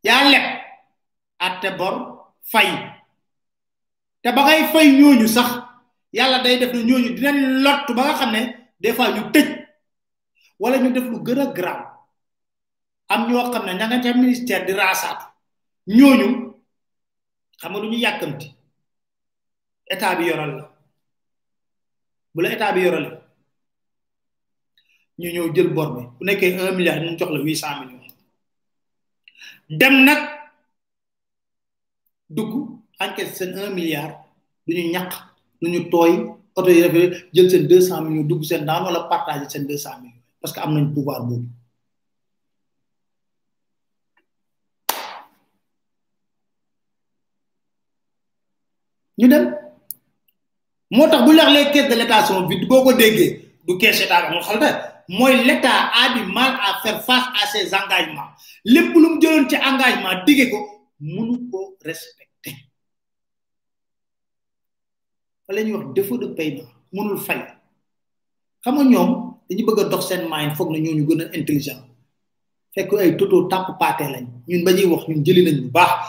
[0.03, 0.56] Yaa
[1.39, 1.95] atte bor
[2.51, 2.69] fay.
[4.21, 5.49] Te ba fay ñooñu sax
[6.13, 8.41] yàlla day def ne ñooñu dinañ lott ba nga xam ne
[8.79, 9.47] des fois ñu tëj
[10.59, 11.85] wala ñu def lu gën a grave
[13.13, 15.25] am ñoo xam ne ña nga ca ministère di raasaatu.
[15.97, 16.27] Ñooñu
[17.59, 18.47] xam nga du ñu yàkkamti?
[19.93, 20.65] État bi yoral la.
[22.33, 23.09] Bu la état bi yorale
[25.19, 26.01] ñu ñëw jël bor bi.
[26.17, 28.13] Bu nekkee un milliard ñu jox la huit cent millions.
[29.69, 30.36] Dem nag
[32.29, 32.51] dugg
[32.99, 34.11] enquête seen un milliard
[34.67, 35.11] du ñu ñaq
[35.61, 36.11] du ñu tooy
[36.55, 36.81] oto yi
[37.33, 40.53] jël seen deux cent millions dugg seen daan wala partager seen deux cent millions parce
[40.53, 41.47] que am nañ pouvoir boobu.
[49.19, 49.45] Ñu dem.
[50.91, 53.31] Moo tax les caisses de l'état sont vides boo ko déggee
[53.67, 54.29] du caisse état
[55.09, 58.31] mooy l'état a du mal à faire face à ses engagements.
[58.65, 60.23] Lépp lu mu jëloon ci engagement
[60.99, 62.55] mënu ko respecter
[65.47, 67.39] fa la wax défaut de paiement mënul fay.
[68.63, 69.09] Xam nga ñoom
[69.49, 71.81] dañu bëgg a dox seen mind foog na ñooñu gën a intelligent.
[72.73, 74.25] Fekk ay toto tàpp paate lañ.
[74.49, 76.01] Ñun ba ñuy wax ñun jëli nañ bu baax.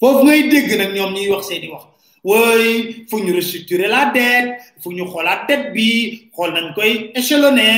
[0.00, 1.84] Foofu ngay dégg nag ñoom ñuy wax seeni wax.
[2.28, 4.50] Wooy fu ñu restructurer la dette
[4.82, 5.86] fu ñu xoolaat dette bi
[6.34, 7.68] xool nañ koy échelonné.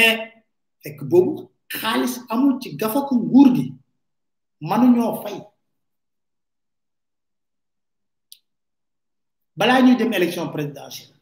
[0.83, 1.33] Fekk boobu
[1.81, 3.64] xaalis amul ci gafaku nguur gi.
[4.68, 5.37] Mënuñoo fay.
[9.57, 11.14] Balaa ñuy dem élection présidentielle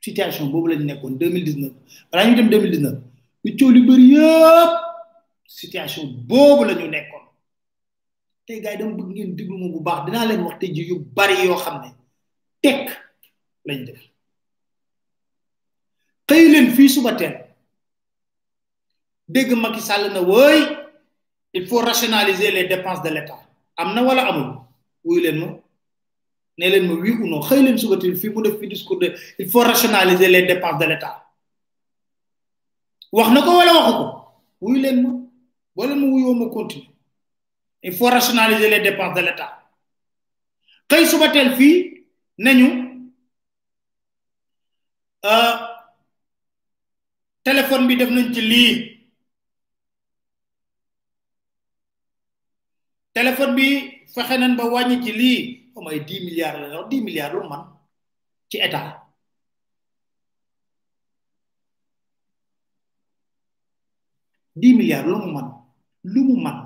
[0.00, 1.72] situation boobu lañ nekkoon 2019
[2.10, 3.00] balaa ñuy dem 2019
[3.44, 4.72] lu coow li bëri yëpp
[5.46, 7.24] situation boobu la ñu nekkoon.
[8.46, 10.70] Tey dama bëgg ngeen déglu ma bu baax dinaa leen wax tey
[11.82, 11.90] ne
[12.62, 12.86] tekk
[21.56, 23.08] il faut rationaliser les dépenses de
[25.24, 25.48] leen ma
[26.58, 29.14] ne leen ma oui ou non xëy leen suba fii mu def fi discours de
[29.38, 31.26] il faut rationaliser les dépenses de l'État.
[33.12, 34.06] Wax na ko wala waxu ko?
[34.60, 35.10] Wuyu leen ma.
[35.76, 36.88] Wala ma wuyoo ma continue
[37.82, 39.50] il faut rationaliser les dépenses de l'État.
[40.88, 42.06] Xëy suba teel fii
[42.38, 42.68] nañu
[47.44, 48.74] téléphone bi def nañ ci lii.
[53.12, 53.68] Téléphone bi
[54.14, 57.62] fexe nañ ba wàññi ci lii ay dix milliards la wax dix milliards lu man
[58.50, 58.84] ci état
[64.60, 65.48] dix milliards lu mu man
[66.12, 66.58] lu mu man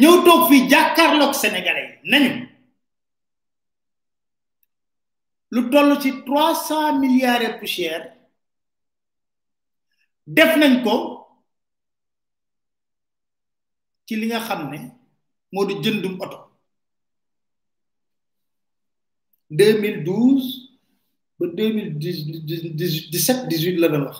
[0.00, 2.32] ñëw toog fii jàkkaarloog sénégalais nañu
[5.54, 8.18] lu toll ci trois cent milliards et poussière.
[10.36, 10.94] Def nañ ko
[14.06, 14.78] ci li nga xam ne
[15.52, 16.38] moo di jëndum oto.
[19.50, 20.68] 2012
[21.38, 24.18] ba 2017 18 la doon wax.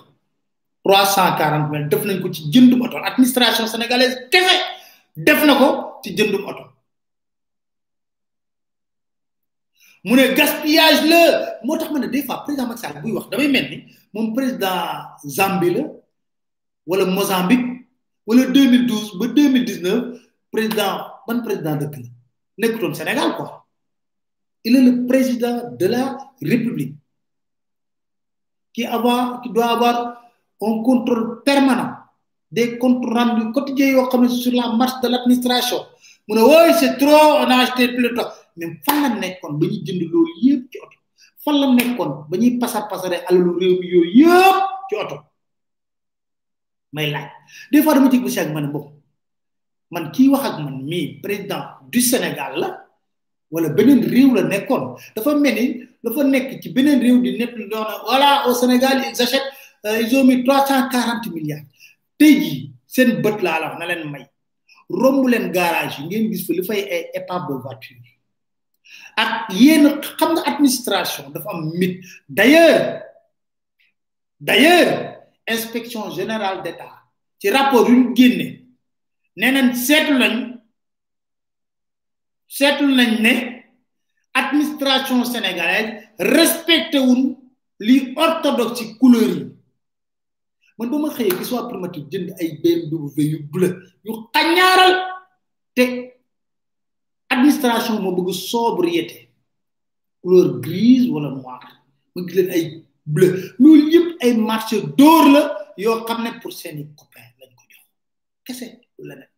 [0.85, 4.55] 340 mille def nañ ko ci jëndum administration sénégalaise kese
[5.17, 5.69] def na ko
[6.03, 6.65] ci jëndum oto.
[10.05, 11.21] mu ne gaspillage la.
[11.65, 14.33] moo tax ma ne des fois président Macky Sall buy wax damay mel ni moom
[14.35, 15.83] président Zambie la
[16.87, 17.87] wala Mozambique
[18.27, 20.21] wala 2012 ba 2019
[20.53, 22.09] président ban président dëkk la.
[22.59, 23.67] Nekkutoon Sénégal quoi.
[24.65, 26.97] Il le président de la République
[28.73, 29.97] qui avoir qui doit avoir
[30.61, 31.93] un contrôle permanent
[32.51, 35.81] des comptes rendus quotidiens yoo xam ne sur la marche de l'administration.
[36.27, 39.67] Mu ne wooy c'est trop on a acheté plus tôt mais fan la nekkoon ba
[39.67, 40.97] ñuy jënd loolu yëpp ci oto.
[41.45, 43.87] Fan la nekkoon ba ñuy pasar pasare alalu réew mi
[44.21, 45.17] yëpp ci oto.
[46.93, 47.29] May laaj.
[47.71, 48.98] Des fois dama jig bi ak man bopp
[49.91, 52.69] man kii wax ak man mii président du Sénégal la
[53.51, 54.97] wala beneen réew la nekkoon.
[55.17, 55.65] Dafa mel ni
[56.05, 59.51] dafa nekk ci beneen réew di nekk doona voilà au Sénégal ils achètent
[59.85, 61.65] ils ont mis trois cent quarante milliards.
[62.19, 64.27] Tey jii seen bët laa la wax na leen may.
[64.91, 67.97] Romb leen garage yi ngeen gis fa li fay ay épave de voiture
[69.19, 69.85] ak yéen
[70.17, 73.03] xam nga administration dafa am mit d'ailleurs
[74.41, 76.93] d'ailleurs inspection générale d'État
[77.39, 78.58] ci rapport yu ñu
[79.39, 80.35] nee nañ seetlu nañ
[82.57, 83.35] seetlu nañ ne
[84.41, 85.91] administration sénégalaise
[86.37, 87.23] respecté wun
[87.87, 89.45] li orthodoxe ci couleur yi.
[90.79, 93.73] Man ba ma xëyee gis waa primature jënd ay BMW yu bleu
[94.05, 94.95] yu xañaaral
[95.77, 95.85] te
[97.35, 99.19] administration moo bëgg sobriété
[100.23, 101.63] couleur grise wala noir
[102.15, 102.65] ma gis leen ay
[103.15, 103.31] bleu.
[103.61, 105.43] Loolu yëpp ay marché d'or la
[105.85, 107.85] yoo xam ne pour seeni copain lañ ko jox.
[108.47, 108.88] Kese.
[109.09, 109.33] La nekk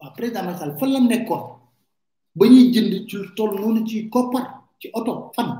[0.00, 1.44] waaw président Macky Sall fan la nekkoon
[2.38, 4.44] ba ñuy jënd ci lu toll ci koppar
[4.80, 5.50] ci oto fan?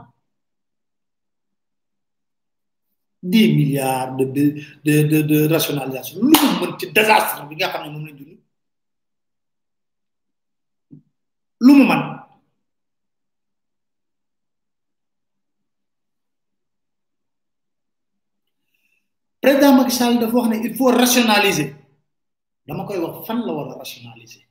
[3.22, 4.24] Dix milliards de
[4.84, 6.20] de de de rationalisation.
[6.22, 8.38] Lu mu mën ci désastre bi nga xam ne moom lañ dund?
[11.60, 12.02] Lu mu man
[19.42, 21.77] président Macky Sall dafa wax ne il faut rationaliser.
[22.68, 24.42] Dama koy wax fan la war a rationaliser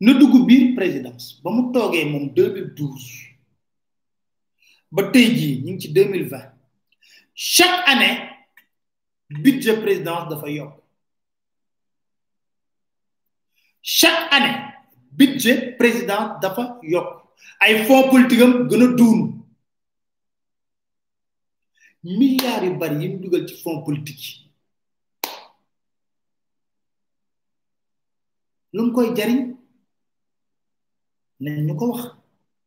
[0.00, 3.36] na dugg biir présidence ba mu toogee moom 2012
[4.90, 6.52] ba tey jii ñu ngi ci 2020
[7.34, 8.16] chaque année
[9.28, 10.74] budget présidence dafa yokk
[13.82, 14.56] chaque année
[15.12, 17.08] budget président dafa yokk
[17.60, 19.37] ay fonds politique am gën a duun
[22.16, 24.34] milliards yu bari yi mu dugal ci fonds politique yi.
[28.72, 29.40] Lu mu koy jariñ?
[31.40, 32.02] Nañ ñu ko wax.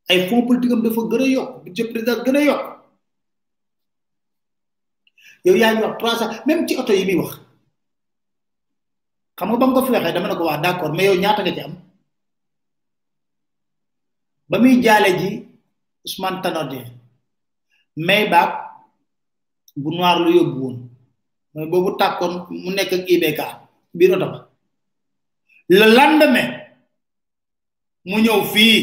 [0.09, 2.63] Ay fonds politique am dafa gën a yokk budget président gën a yokk.
[5.45, 7.33] Yow yaa ngi wax trois cent même ci oto yi muy wax.
[9.37, 11.41] Xam nga ba nga ko fi waxee dama ne ko wax d'accord mais yow ñaata
[11.43, 11.73] nga ci am?
[14.49, 15.47] Ba muy jaale ji
[16.05, 16.91] Ousmane Tanor Dieng.
[17.95, 18.70] May baag
[19.76, 20.78] bu noir lu yóbbu woon.
[21.53, 23.39] Mooy boobu tàkkoon mu nekk ak IBK
[23.97, 24.39] biir oto ba.
[25.69, 25.86] Le
[28.09, 28.78] mu ñëw fii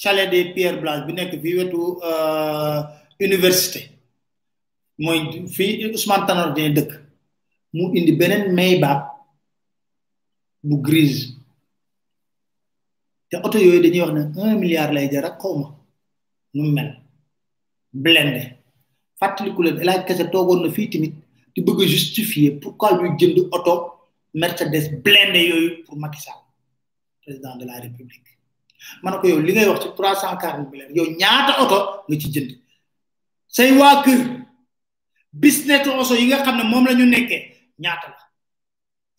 [0.00, 1.80] chalet des Pierre Blanche bi nekk fii wetu
[3.26, 3.80] université.
[4.98, 5.18] Mooy
[5.56, 6.90] fii Ousmane Tanor dëkk.
[7.74, 9.02] Mu indi beneen Maybach
[10.62, 11.24] bu grise.
[13.28, 15.42] Te oto yooyu dañuy wax ne un milliard lay jar ak
[16.54, 16.90] nu mel.
[17.92, 18.61] Blindé.
[19.22, 21.14] Fàttaliku leen El Kese toogoon na fii tamit
[21.54, 23.72] di bëgg a justifier pourquoi luy jënd oto
[24.42, 26.40] Mercedes blindé yooyu pour Macky Sall
[27.24, 28.28] président de la République.
[29.02, 32.16] Ma ne yow li ngay wax ci trois cent quarante milliards yow ñaata oto nga
[32.20, 32.50] ci jënd?
[33.48, 34.20] Say waa kër
[35.32, 37.42] business oso yi nga xam ne moom la ñu nekkee
[37.78, 38.18] ñaata la?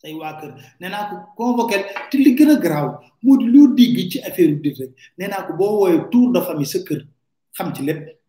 [0.02, 1.76] Say waa kër nee naa ko convoqué
[2.10, 2.88] te li gën a garaaw
[3.22, 5.28] di loo digg ci affaire bi rek nee
[5.58, 7.00] boo wooyee tour de famille sa kër
[7.56, 8.23] xam ci lépp.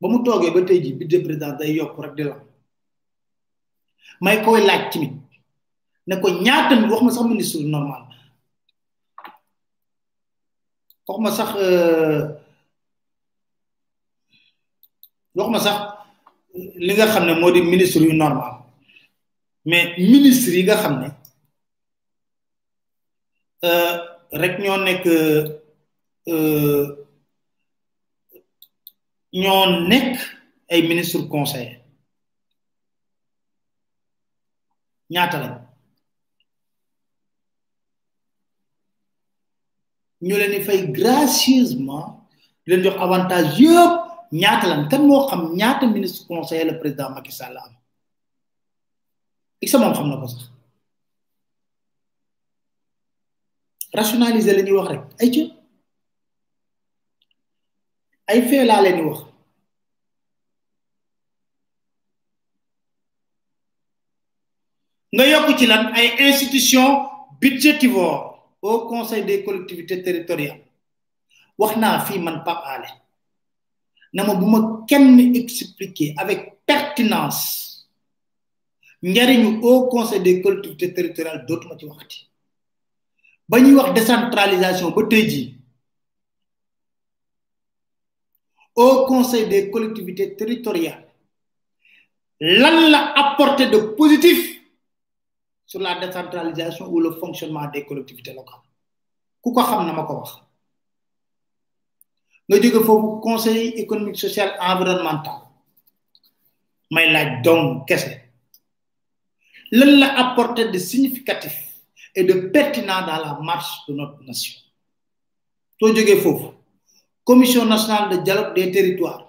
[0.00, 2.36] Ba mu toogee ba tey ji budget président day yokk rek di la.
[4.20, 5.12] May koy laaj tamit
[6.06, 8.02] ne ko ñaata wax ma sax ministre normal.
[11.08, 11.50] Wax ma sax
[15.36, 15.78] wax ma sax
[16.86, 18.52] li nga xam ne moo di ministre yu normal.
[19.64, 21.08] Mais ministre yi nga xam ne
[24.40, 25.04] rek ñoo nekk
[29.32, 30.16] ñoo nekk
[30.70, 31.80] ay ministre conseiller
[35.10, 35.54] ñaata lañ?
[40.26, 42.28] Ñu leen di fay gracieusement
[42.64, 43.94] di leen jox avantage yëpp.
[44.32, 47.72] Ñaata lan kan moo xam ñaata ministre conseiller le président Macky Sall am?
[49.66, 50.42] Sa moom xam na ko sax.
[53.92, 55.02] Rationaliser la ñuy wax rek.
[55.20, 55.28] Ay
[58.30, 59.18] ay fee laa leen wax.
[65.14, 65.66] Nga yokk ci
[66.28, 66.86] institution
[67.40, 68.18] budgétivore
[68.62, 70.62] au conseil des collectivités territoriales.
[71.58, 72.88] Wax naa fii man Pape Alé.
[74.12, 77.86] Na ma bu ma kenn expliquer avec pertinence
[79.02, 82.28] njariñu au conseil des collectivités territoriales dootuma ci waxati.
[83.48, 84.92] Ba ñuy wax décentralisation
[88.76, 91.06] au conseil des collectivités territoriales.
[92.40, 94.60] Lan la apporté de positif
[95.66, 98.60] sur la décentralisation ou le fonctionnement des collectivités locales.
[99.42, 100.30] Ku ko xam na ma ko wax.
[102.48, 105.38] Nga jóge foofu conseil économique social environnemental.
[106.90, 108.10] May laaj donc kese.
[109.72, 111.54] Lan la apporté de significatif
[112.14, 114.58] et de pertinent dans la marche de notre nation.
[115.78, 116.59] Soo jógee foofu
[117.30, 119.22] commission nationale de dialogue des territoires.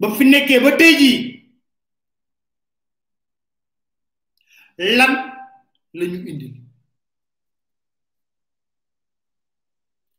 [0.00, 1.18] Ba fi nekkee ba tey jii
[4.98, 5.12] lan
[5.98, 6.54] la ñu indil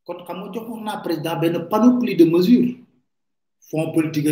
[0.06, 2.76] kon xam nga joxoon naa président benn panoplie de mesures.
[3.70, 4.30] Fonds politique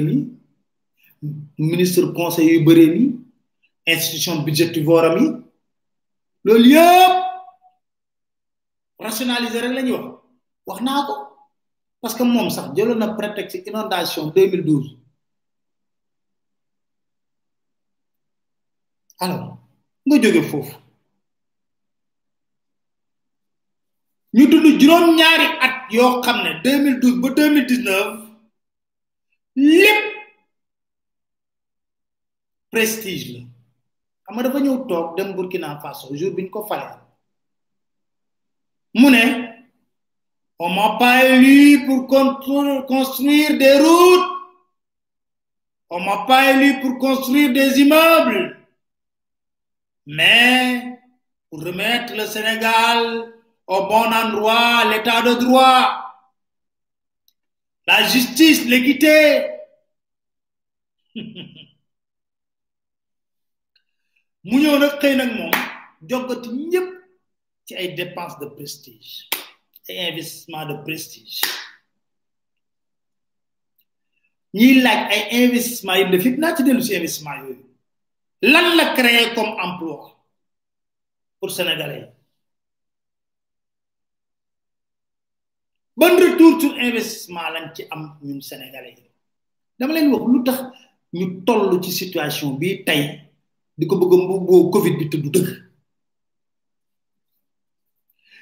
[1.57, 3.03] ministre conseil yu bëree mi
[3.93, 5.27] institution budgétivore am yi.
[6.45, 7.13] Loolu yëpp
[9.05, 10.18] rationaliser rek
[10.69, 11.13] wax naa ko.
[12.01, 14.97] parce que moom sax jëloon na prétexte inondation 2012
[19.19, 19.57] alors
[20.05, 20.75] nga jóge foofu.
[24.33, 28.29] ñu dund juróom-ñaari at yoo xam ne 2012 ba 2019
[29.55, 30.05] lépp
[32.71, 33.39] prestige la.
[34.23, 36.87] xam nga dafa ñëw toog dem Burkina Faso jour bi ko fale
[38.93, 39.58] mu ne
[40.59, 44.29] on m'a pas élu pour construire des routes.
[45.89, 48.57] On m'a pas élu pour construire des immeubles.
[50.05, 50.99] Mais
[51.49, 53.33] pour remettre le Sénégal
[53.67, 56.03] au bon endroit, l'état de droit,
[57.87, 59.47] la justice, l'équité.
[64.49, 64.93] mu ñëw nag
[68.39, 69.29] de prestige
[70.09, 71.41] investissement de prestige
[74.53, 77.69] ñiy laaj ay investissement yi def naa ci dellu si investissement yooyu.
[78.41, 80.15] Lan la créer comme emploi
[81.39, 82.09] pour sénégalais
[85.97, 88.95] ban retour sur investissement lañ ci am ñun sénégalais
[89.77, 90.59] dama leen wax lu tax
[91.13, 93.01] ñu toll ci situation bi tey
[93.77, 95.68] di ko bëgg covid bi tudd dëgg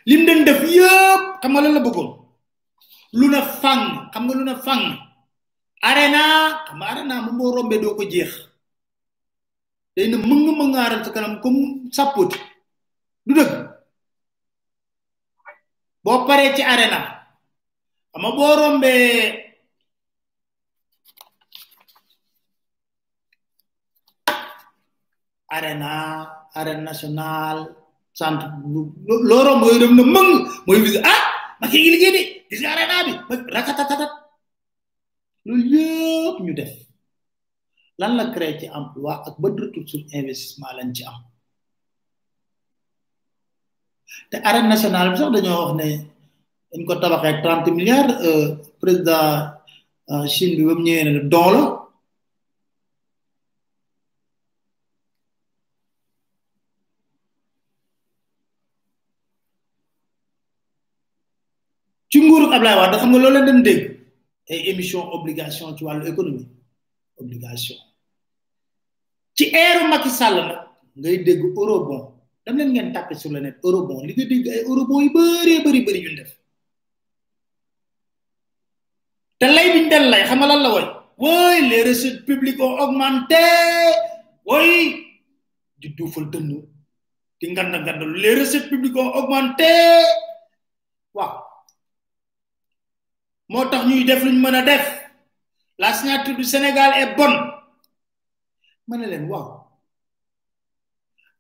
[0.10, 1.74] lim dañ def yëpp xam nga lan
[3.20, 3.84] lu na fang
[4.14, 4.84] xam nga lu na fang?
[5.90, 6.24] Arena
[6.68, 8.32] xam nga arena mu moo rombe doo ko jeex.
[9.96, 11.62] Day na mëng mëngaaral sa kanam comme
[11.96, 12.38] sàppoti
[13.26, 13.52] du dëgg.
[16.04, 17.00] Boo paree ci arena
[18.12, 19.48] xam nga boo rombee
[25.56, 25.92] arena
[26.60, 27.62] arène nationale
[28.20, 28.48] centre
[29.30, 30.30] loo romb yooyu dem na mëng
[30.66, 31.22] mooy visi ah!
[31.60, 33.12] Ma kii ngi liggéey de gis nga arena bi
[33.56, 34.12] rakatatatat
[35.46, 36.74] loolu yëpp ñu def
[38.00, 41.18] lan la créé ci emploi ak ba retour sur investissement lañ ci am.
[44.30, 45.88] Te arène nationale bi sax dañoo wax ne
[46.72, 48.16] dañ ko tabaxee trente milliards
[48.82, 49.28] président
[50.34, 51.12] Chine bi ba mu ñëwee ne
[62.58, 63.82] Ablaye Wade xam nga loolu dégg.
[64.50, 66.48] Ay émission obligation ci wàllu économie.
[67.22, 67.76] Obligation.
[69.36, 70.58] Ci eeru Macky Sall nag
[70.98, 72.14] ngay dégg eurobond.
[72.46, 74.02] Dam leen ngeen tapé sur le net eurobond.
[74.08, 76.32] Li nga dégg ay eurobond yu bëree bëri bëri ñun def.
[79.40, 80.86] Te lay biñ del lay xam nga lan la woy?
[81.18, 83.44] Woy les recettes publiques ont augmenté.
[84.46, 85.04] Woy
[85.80, 86.50] di duufal dënn
[87.40, 89.70] di nganda ngandalu les recettes publiques ont augmenté.
[91.14, 91.47] Waaw
[93.50, 94.86] moo tax ñuy def luñ mën a def.
[95.80, 97.52] La signature du Sénégal est bonne.
[98.88, 99.64] Ma ne leen waaw.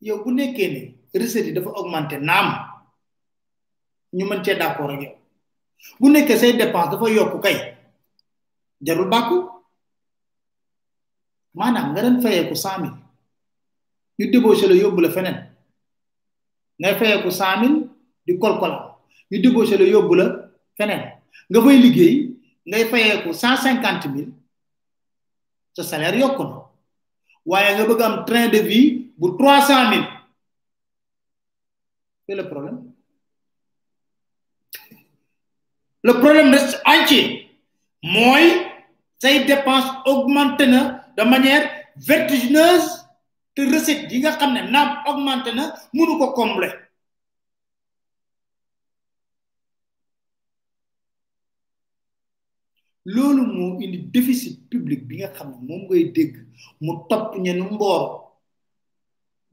[0.02, 0.68] Yow bu nekkee
[1.14, 2.48] ne recettes yi dafa augmenté naam
[4.14, 5.16] ñu mën cee d'accord ak yow.
[6.00, 7.78] Bu nekkee say dépense dafa yokk kay
[8.82, 9.50] jarul bàkku.
[11.56, 12.98] Maanaam nga doon fayeeku cent mille
[14.20, 15.38] ñu débauché la yóbbu la feneen.
[16.80, 17.90] Ngay fayeeku cent mille
[18.26, 19.00] di kolkola.
[19.32, 20.26] Ñu débauché la yóbbu la
[20.78, 21.17] feneen
[21.50, 22.16] nga fay liggéey
[22.68, 24.32] ngay fayeeku cent cinquante mille
[25.76, 26.58] sa salaire yokku na.
[27.48, 28.16] Waaye nga bëgg am
[28.52, 30.08] de vie bu trois cent mille.
[32.28, 32.92] C'est le problème.
[36.04, 37.50] Le problème reste entier.
[38.04, 38.46] Mooy
[39.20, 41.64] say dépense augmenté na de manière
[41.96, 43.06] vertigineuse
[43.56, 46.87] te recette yi nga xam ne naam augmenté na mënu ko combler.
[53.14, 56.34] Loolu moo indi déficit public bi nga xam ne moom ngay dégg
[56.84, 58.28] mu topp ñenu mboor.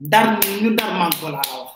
[0.00, 0.26] Dar
[0.62, 1.72] ñu dar manko laa la wax.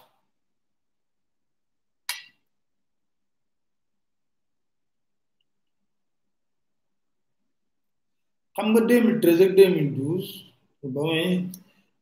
[8.55, 11.47] Xam nga 2013 ak 2012 ba may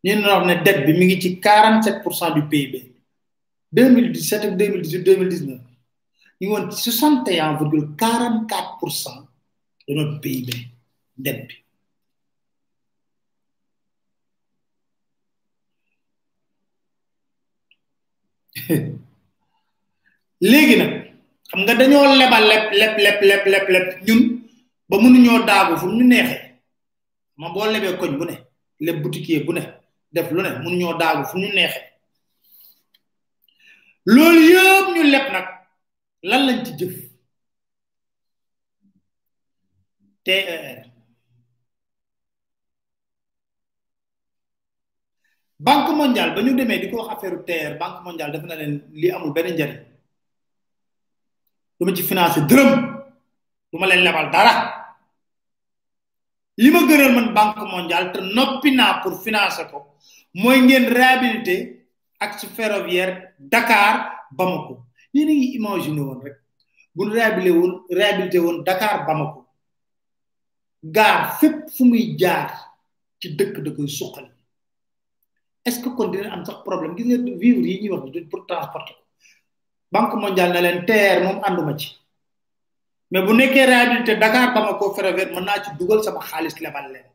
[0.05, 2.73] ñeen wax ne dette bi mi ngi ci 47 pour cent du PIB
[3.73, 5.57] 2017 ak 2018 2019 ñu
[6.41, 9.21] ngi woon ci 61 virgule 44 pour cent
[11.19, 11.55] dette bi.
[20.41, 20.93] Léegi nag
[21.49, 24.21] xam nga dañoo lebal leb leb leb leb leb leb ñun
[24.89, 26.43] ba mënuñoo daagu fu ñu neexee.
[27.39, 28.35] Ma boo lebee koñ bu ne
[28.85, 29.63] leb boutiquier bu ne
[30.15, 31.85] def lu ne mënuñoo daagu fu ñu neexee.
[34.15, 35.47] Loolu yëpp ñu leb nag
[36.29, 36.95] lan lañ ci jëf?
[40.27, 40.83] TER
[45.67, 48.75] banque mondiale ba ñu demee di ko wax affaire TER banque mondiale def na leen
[49.01, 49.79] li amul benn njariñ.
[51.79, 52.71] Du ma ci financé dërëm
[53.71, 54.55] du ma leen lebal dara.
[56.59, 59.79] Li ma gënal man banque mondiale te noppi naa pour financer ko
[60.35, 61.87] mooy ngeen réhabilité
[62.19, 64.75] axe ferroviaire Dakar Bamako.
[65.15, 66.37] Yéen a ngi imaginer woon rek
[66.95, 69.07] bu ñu woon réhabilité woon Dakar
[70.95, 72.49] gaar fépp fu muy jaar
[73.21, 74.31] ci dëkk da koy suqali.
[75.67, 76.97] Est-ce que kon dina am sax problème?
[76.97, 77.05] Gis
[77.43, 79.03] vivre yi ñuy wax du pour transporter ko.
[79.93, 81.89] Banque mondiale na leen TER moom ànduma ci.
[83.11, 87.07] Mais bu nekkee réhabilité Dakar Bamako ferroviaire mën naa ci dugal sama xaalis lebal leen.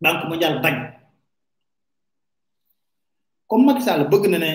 [0.00, 0.76] Banque mondiale bañ.
[3.46, 4.50] Comme Macky bëgg na ne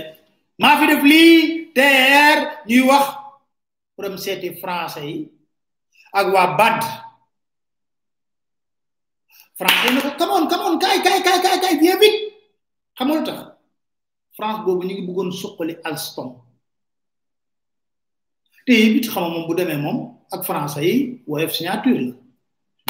[0.60, 3.06] maa fi def lii TER ñuy wax
[3.96, 5.32] pour seeti français yi
[6.14, 6.80] ak waa BAD.
[9.60, 11.58] Français ne ko come on come on kaay kaay kaay kaay
[13.26, 13.40] tax?
[14.36, 16.30] France boobu ñu ngi bëggoon suqali Alstom.
[18.66, 20.00] Te it xam moom bu demee moom
[20.32, 22.14] ak français yi woyef signature la.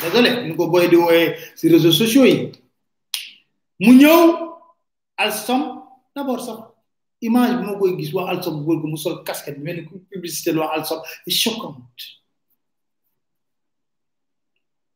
[0.01, 2.51] Désolé ñu ko boy di wooyee si réseaux sociaux yi.
[3.79, 4.19] Mu ñëw
[5.17, 5.81] Alstom
[6.15, 6.74] d'abord sax
[7.21, 10.51] image bi ma koy gis waa Alstom góor ko mu sol casquette mel ni publicité
[10.51, 11.75] la waa Alstom est choquant.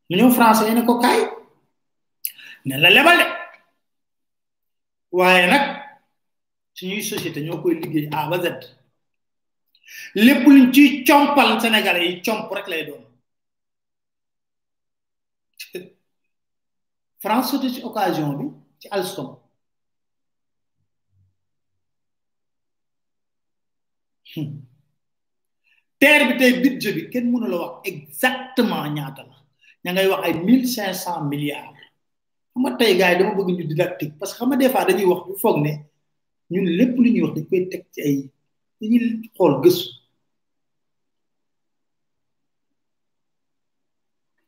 [0.10, 1.22] Mu ñëw français ne ko kaay
[2.66, 3.26] ne la lebal de.
[5.12, 5.64] Waaye nag
[6.74, 8.46] suñuy société ñoo koy liggéey A ba Z.
[10.16, 13.04] Lépp luñ ciy compal sénégalais yi comp rek lay doon.
[17.20, 18.46] France sauté ci occasion bi
[18.80, 19.39] ci Alstom.
[26.00, 29.36] Terre bi tey budget bi kenn mënu la wax exactement ñaata la.
[29.84, 31.78] Ña ngay wax ay mille cinq cent milliards.
[32.52, 34.86] Xam nga tey gars yi dama bëgg ñu didactique parce que xam nga des fois
[34.88, 35.74] dañuy wax bu foog ne
[36.52, 38.16] ñun lépp lu ñuy wax dañ koy teg ci ay
[38.80, 39.04] dañuy
[39.36, 39.88] xool gëstu.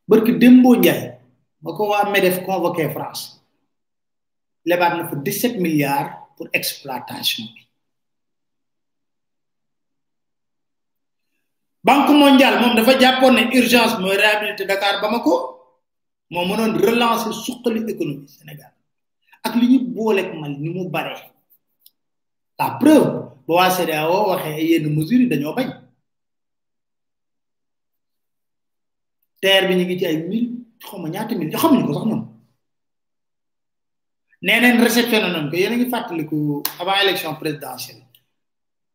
[0.10, 1.02] Barki njaay
[1.64, 3.24] ba ko waa MEDEF convoqué France
[4.70, 7.46] lebaat na fa 17 milliards pour exploitation
[11.84, 15.34] banque mondiale moom dafa jàppoon ne urgence mooy réhabilité Dakar Bamako
[16.30, 18.72] moo mënoon relancer suqali économie Sénégal
[19.44, 21.32] ak li ñu booleeg Mali ni mu baree
[22.60, 23.08] la preuve
[23.48, 25.70] ba waa CEDEAO waxee yenn mesures yi dañoo bañ.
[29.42, 30.50] Terre bi ñu ngi ci ay mille
[30.88, 32.24] xawma ñaata mille xamuñu ko sax ñoom.
[34.46, 38.04] Nee neen réceptionné nañ ko yéen a ngi fàttaliku avant élection présidentielle.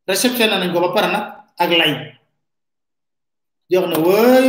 [0.06, 1.24] Réceptionné nañ ko ba pare nag
[1.58, 2.15] ak lay.
[3.70, 4.46] Jox na wëy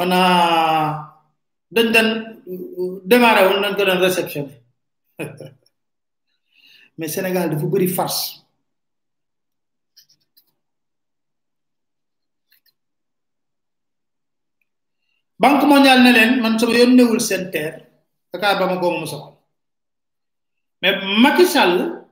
[0.00, 0.22] on a
[1.74, 2.08] dañ dan
[3.10, 4.54] démarré wul nañ ko doon réceptionné.
[6.98, 8.46] Mais Sénégal dafa bëri farce.
[15.38, 17.84] Banque mondiale ne leen man sama yoon newul seen terre
[18.32, 19.06] Dakar ba ma ko mu
[20.82, 22.04] mais Macky Sall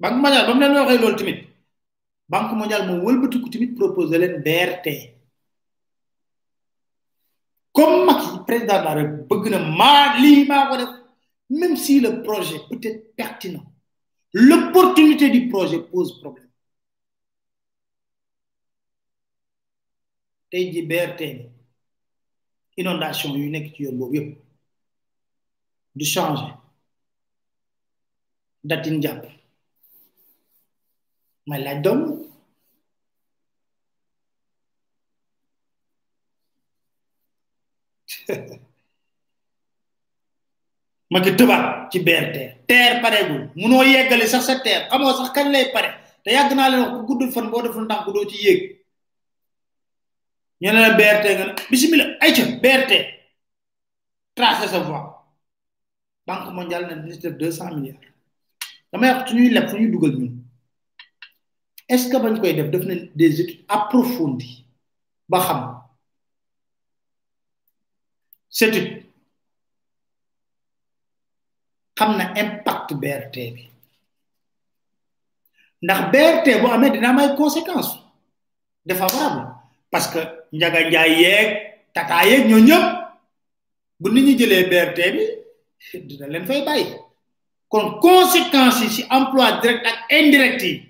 [0.00, 1.49] banque mondiale ba mu leen waxee loolu tamit
[2.30, 4.86] banque mondiale moom wëlbatiku tamit proposé leen BRT
[7.72, 9.44] comme Macky président de la République bëgg
[10.48, 11.00] na
[11.60, 13.66] même si le projet peut être pertinent
[14.32, 16.46] l'opportunité du projet pose problème.
[20.52, 21.22] BRT
[22.76, 24.36] inondation yu nekk ci yoon
[25.94, 26.54] du changer.
[28.64, 29.00] Datin
[31.50, 32.00] may laaj doom
[41.12, 42.36] ma ki tëbaat ci BRT
[42.68, 45.90] teer pareegul munoo yeggali sax sa teer xamoo sax kañ lay pare.
[46.24, 48.60] Te yàgg naa leen wax ku guddul fan boo deful ndànk doo ci yéeg
[50.60, 52.08] ñu ne la BRT nga ne bismillah.
[52.24, 52.92] Ayca BRT
[54.36, 55.02] tracé sa voie
[56.26, 58.06] banque mondiale ne dina cent milliards.
[58.92, 60.49] Damay wax suñuy leb fu ñuy ñun
[61.92, 64.64] est ce que bañ koy def def na des études approfondies
[65.28, 65.60] ba xam.
[68.48, 68.78] Cette
[71.96, 73.64] xam na impact BRT bi.
[75.82, 77.92] Ndax BRT bu amee dina am ay conséquences
[78.86, 79.46] défavorables
[79.90, 80.20] parce que
[80.52, 81.48] njaga njaay yeeg
[81.94, 82.86] tata yeeg ñoo ñëpp
[84.00, 85.24] bu nit ñi jëlee BRT bi
[86.08, 86.86] dina leen fay bàyyi.
[87.68, 90.89] Kon conséquences yi ci emploi direct ak indirect yi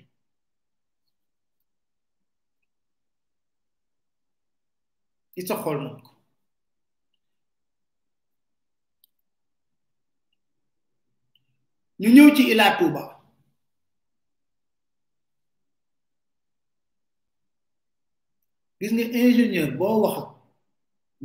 [5.49, 6.11] nañ ko
[12.01, 13.03] ñu ñëw ci Ila Touba.
[18.79, 20.17] Gis nga ingénieur boo wax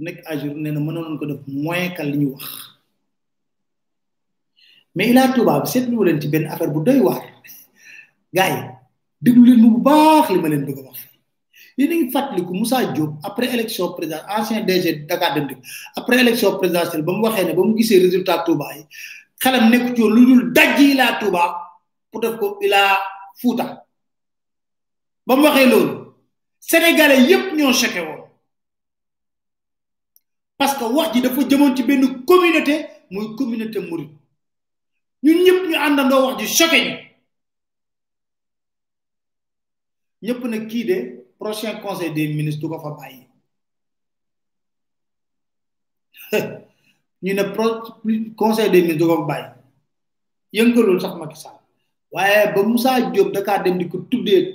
[0.05, 2.45] nekk à jour nee na mënoon ko def moins que li ñu wax.
[4.95, 7.23] Mais Ila Touba bi seetlu leen ci benn affaire bu doy waar.
[8.37, 8.61] Gars yi
[9.25, 10.99] déglu leen mu bu baax li bëgg a wax.
[11.79, 15.59] Yéen a ngi fàttaliku Moussa Diop après élection président ancien DG Dakar Dem Dikk
[15.97, 18.85] après élection présidentielle ba mu waxee ne ba mu gisee résultat Touba yi
[19.43, 21.45] xelam nekku lu dul dajji laa Touba
[22.11, 22.99] pour def ko ilaa
[23.41, 23.85] Fouta.
[25.27, 25.93] Ba mu waxee loolu
[26.61, 28.23] sénégalais yépp ñoo choqué woon.
[30.59, 34.11] Parce que wax ji dafa jëmoon ci benn communauté muy communauté mouride.
[35.23, 36.97] Ñun ñëpp ñu àndandoo wax ji choqué ñu.
[40.23, 43.27] Ñëpp nag kii de prochain conseil des ministres du ko fa bàyyi
[47.23, 47.43] ñu ne
[48.37, 49.57] conseil des ministres du ko fa
[50.53, 51.59] yëngalul sax Macky Sall.
[52.17, 53.77] Ba Moussa Diop dem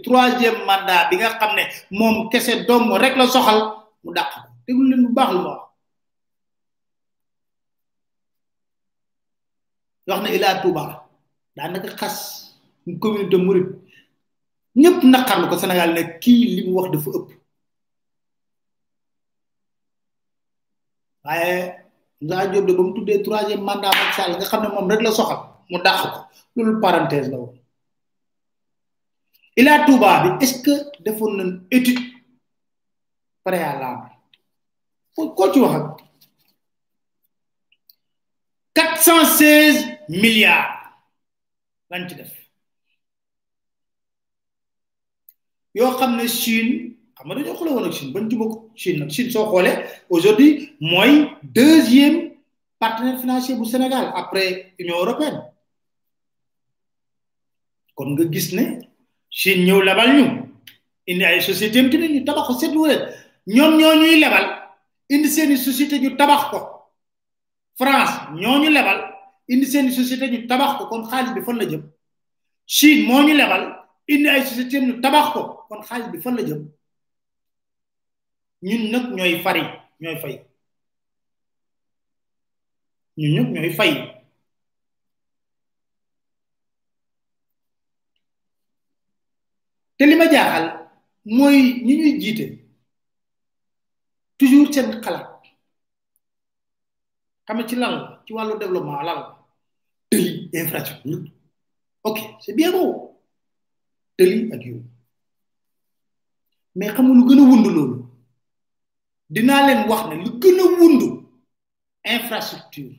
[0.04, 1.64] troisième mandat bi nga xam ne
[1.98, 2.66] moom kese
[3.02, 3.60] rek la soxal
[4.04, 4.12] mu
[4.90, 5.62] leen bu baax lu wax
[14.76, 17.30] ñëpp naqarlu ko Sénégal ne kii li mu wax dafa ëpp.
[21.24, 21.56] Waaye
[22.22, 25.78] de ba mu tuddee troisième mandat Macky nga xam ne moom rek la soxal mu
[25.86, 26.20] dàq ko.
[26.56, 27.56] Loolu parenthèse la woon.
[29.60, 32.00] Ila Touba bi est-ce que defoon nañ étude
[33.44, 34.10] préalable?
[35.16, 36.02] Koo ci wax
[40.10, 40.82] milliards
[45.76, 49.00] yoo xam ne Chine xam nga dañoo xoolee woon ak Chine bañ juba ko Chine
[49.00, 49.78] nag Chine soo xoolee
[50.10, 52.32] aujourd'hui mooy deuxième
[52.80, 55.42] partenaire financier bu Sénégal après Union européenne.
[57.96, 58.66] Kon nga gis ne
[59.30, 60.26] Chine ñëw lebal ñu
[61.10, 63.02] indi ay société am tamit ñu tabax ko seetlu leen
[63.48, 64.46] ñoom ñoo ñuy lebal
[65.10, 66.60] indi seeni société ñu tabax ko.
[67.76, 69.00] France ñoo ñu lebal
[69.50, 71.84] indi seeni société ñu tabax ko kon xaalis bi fan la jëm?
[72.66, 73.64] Chine moo ñu lebal
[74.08, 75.42] indi ay société ñu tabax ko.
[75.70, 76.62] kon xaalis bi fan la jëm?
[78.68, 79.62] ñun nag ñooy fari
[80.02, 80.36] ñooy fay.
[83.18, 83.92] ñun nag ñooy fay.
[89.98, 90.66] te li ma jaaxal
[91.26, 92.46] mooy ñi ñuy jiite
[94.38, 95.32] toujours seen xalaat.
[97.52, 99.26] xam ci lan la ci wàllu développement lan la
[100.10, 100.50] tëli
[102.04, 102.56] ok c'est
[104.22, 104.82] tëli ak yow.
[106.78, 107.98] Mais xam nga lu wund loolu.
[109.34, 111.02] Dinaa leen wax ne lu gën a wund
[112.16, 112.96] infrastructure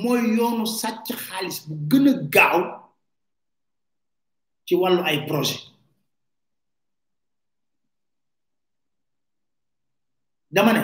[0.00, 2.60] mooy yoonu sàcc xaalis bu gën a gaaw
[4.66, 5.62] ci wàllu ay projet.
[10.54, 10.82] Dama ne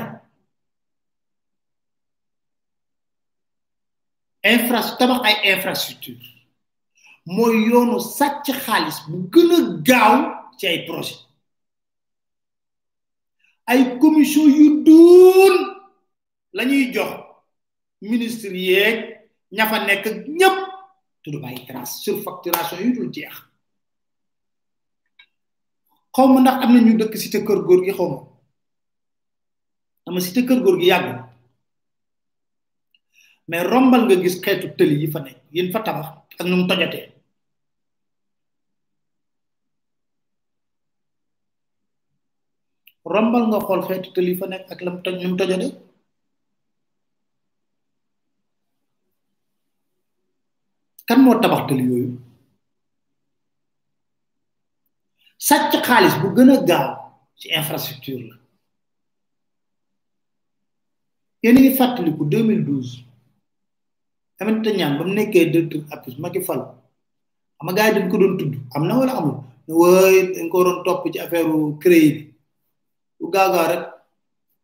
[4.53, 6.42] infra tabax ay infrastructure.
[7.27, 10.17] Mooy yoonu sàcc xaalis bu gën a gaaw
[10.59, 11.19] ci ay projet.
[13.67, 15.55] Ay commission yu duun
[16.53, 17.13] la ñuy jox
[18.01, 18.97] ministre yeeg
[19.53, 20.05] ña fa nekk
[20.39, 20.59] ñëpp
[21.23, 23.35] tudd bàyyi trace surfacturation yu dul jeex.
[26.15, 28.19] Xaw ma ndax am na ñu dëkk cité kër góor gi xaw ma.
[30.07, 31.09] Dama cité kër góor gi yàgg
[33.49, 36.07] mais rombal nga gis xeetu tëli yi fa nekk yéen fa tabax
[36.39, 36.67] ak nu mu
[43.15, 45.71] rombal nga xool xeetu tëli yi fa nekk ak lam toj nu mu tojatee
[51.07, 52.11] kan moo tabax tëli yooyu?
[55.49, 56.89] Sàcc xaalis bu gën a gaaw
[57.39, 58.35] ci infrastructure la.
[61.43, 63.03] Yéen ngi fàttaliku 2012
[64.41, 66.63] Aminata Niane ba mu nekkee directeur APIX Macky Fall
[67.59, 69.37] xam nga dañ ko doon tudd am na wala amul?
[69.69, 71.51] Wooy dañ ko doon topp ci affaire
[71.83, 72.32] crédit
[73.23, 73.83] bi bu gaaw gaaw rek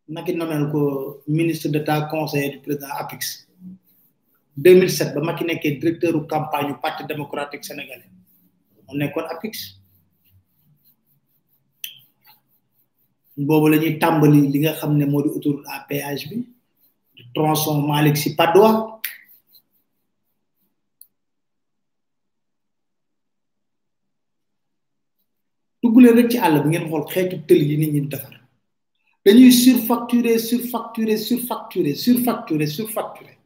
[0.09, 0.81] Macky nomel ko
[1.27, 3.45] ministre d'état conseiller du président APIX.
[4.57, 8.09] 2007 ba Macky nekkee directeur campagne du parti démocratique sénégalais.
[8.89, 9.53] Mu nekkoon APIX.
[13.37, 16.37] Boobu la tàmbali li nga xam ne moo di autoroute à péage bi
[17.15, 18.99] du tronçon Malick si Padois.
[25.83, 28.38] Dugg leen rek ci àll bi ngeen xool xeetu tël yi nit ñi defar.
[29.29, 33.37] Dañuy surfacturer surfacturer surfacturer surfacturer surfacturer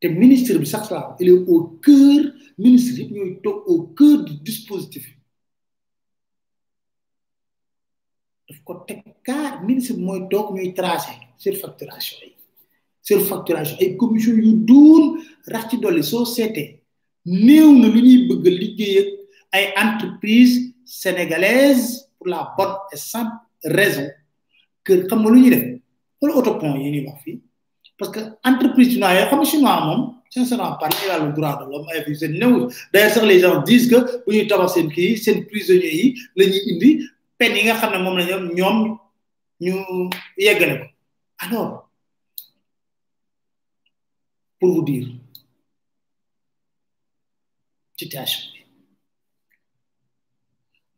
[0.00, 2.20] te ministre bi sax la il est au cœur
[2.64, 5.04] ministre yëpp ñooy toog au cœur du dispositif.
[8.48, 12.30] Daf ko teg car ministre bi mooy toog ñuy tracé surfacturation yi.
[13.02, 15.18] Surfacturation ay commission yu duun
[15.52, 16.78] rax ci dolli soo seetee
[17.24, 19.08] néew na lu ñuy bëgg liggéey ak
[19.56, 20.54] ay entreprise
[20.84, 23.45] sénégalaise pour la bonne et simple
[23.78, 24.06] raison
[24.84, 25.76] que xam nga lu ñuy def.
[26.18, 27.22] Pour autopont yi ñuy wax
[27.98, 30.00] parce que entreprise chinois yi xam nga chinois moom
[30.30, 30.76] sincèrement
[31.36, 36.14] droit de l'homme d'ailleurs les gens disent que bu ñuy tabax seen kii seen yi
[36.36, 36.90] la ñuy indi
[37.38, 38.76] peine yi nga xam ne moom la ñoom ñoom
[39.60, 39.74] ñu
[41.38, 41.88] alors
[44.58, 45.08] pour vous dire
[47.98, 48.60] situation bi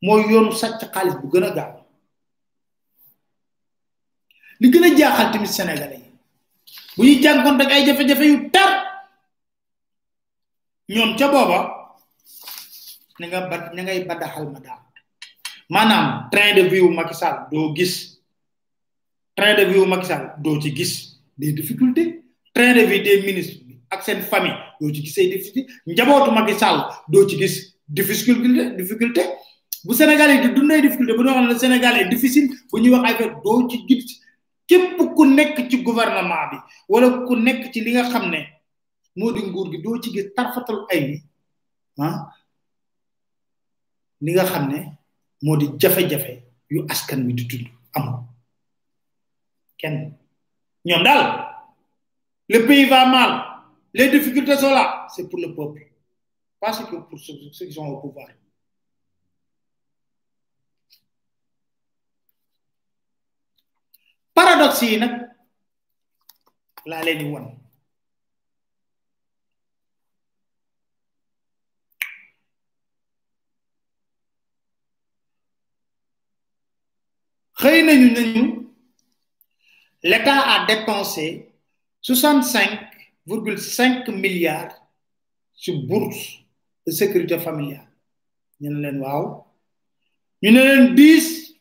[0.06, 1.77] mooy yoonu sàcc xaalis bu gën
[4.60, 6.10] li gën a jaaxal tamit sénégalais yi.
[6.96, 8.70] bu ñuy jànkoon rek ay jafe-jafe yu tar.
[10.88, 11.58] ñoom ca booba
[13.20, 14.80] na nga ba na ngay badaxal ma daal.
[15.70, 17.94] maanaam train de vie wu Macky Sall doo gis.
[19.36, 22.22] train de vie wu Macky Sall doo ci gis des difficultés.
[22.54, 25.72] train de vie des ministres ak seen famille doo ci gis ay difficulté.
[25.86, 26.54] njabootu Macky
[27.08, 29.22] doo ci gis difficulté difficulté.
[29.84, 32.80] bu Sénégal yi di dund ay difficulté bu ñu wax ne Sénégal est difficile bu
[32.80, 34.20] ñuy wax ay doo ci gis
[34.68, 36.56] képp ku nekk ci gouvernement bi
[36.88, 38.40] wala ku nekk ci li nga xam ne
[39.18, 41.16] moo di nguur gi doo ci gis tarfatal ay ni
[42.04, 42.16] ah
[44.24, 44.78] li nga xam ne
[45.44, 46.32] moo di jafe-jafe
[46.70, 47.66] yu askan wi di dund
[47.96, 48.20] amul.
[49.80, 49.96] Kenn.
[50.84, 51.22] Ñoom daal
[52.48, 53.32] le pays va mal
[53.94, 55.82] les difficultés sont là c'est pour le peuple
[56.60, 57.34] pas que pour ceux,
[57.66, 57.78] qui
[64.38, 65.14] paradoxe yi nag
[66.90, 67.46] laa leen di won.
[77.60, 78.44] Xëy nañu nañu
[80.10, 81.26] l'État a dépensé
[82.02, 84.76] 65,5 milliards
[85.62, 86.24] sur bourse
[86.86, 87.90] de sécurité familiale.
[88.60, 89.24] Ñu ne leen waaw.
[90.42, 90.84] Ñu leen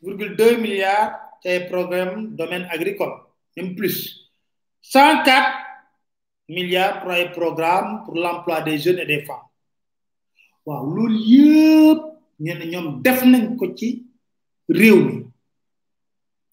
[0.03, 3.13] 10,2 milliards ci programme domaine agricole
[3.55, 4.29] même plus.
[4.81, 5.67] 104
[6.49, 9.47] milliards pour ay programme pour l'emploi des jeunes et des femmes.
[10.65, 11.99] Waaw loolu yëpp
[12.39, 14.05] ñu ne ñoom def nañ ko ci
[14.69, 15.25] réew mi.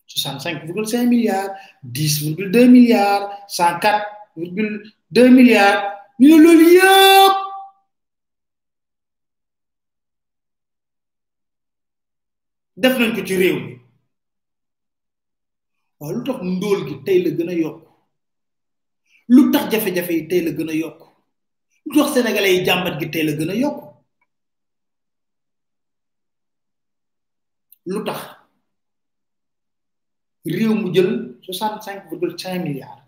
[0.09, 1.51] 65,5 milliards
[1.85, 5.83] 10,2 milliards 104,2 milliards.
[6.21, 7.44] Ñu ne loolu yëpp
[12.85, 13.73] def nañ ko ci réew mi.
[16.01, 17.81] waaw lu tax ndóol gi tey la gën a yokk?
[19.35, 21.01] lu tax jafe-jafe yi tey la gën a yokk?
[21.87, 23.79] lu tax sénégalais yi jàmbat gi tey la gën a yokk?
[27.93, 28.21] lu tax
[30.57, 31.11] réew mu jël
[31.43, 33.03] 65,5 milliards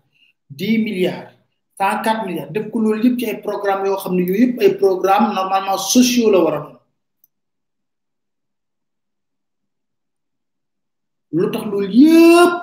[0.49, 1.29] dix milliards
[1.79, 5.33] 104 milliards def ko loolu yëpp ay programme yoo xam ne yooyu yëpp ay programme
[5.37, 6.76] normalement sociaux la war a
[11.39, 12.53] lu tax loolu yëpp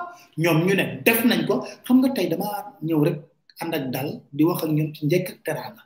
[0.43, 1.53] ñoom ñu ne def nañ ko.
[1.85, 2.47] Xam nga tey dama
[2.87, 3.17] ñëw rek
[3.61, 5.83] ànd ak dal di wax ak ñoom ci njëkk ak teraanga.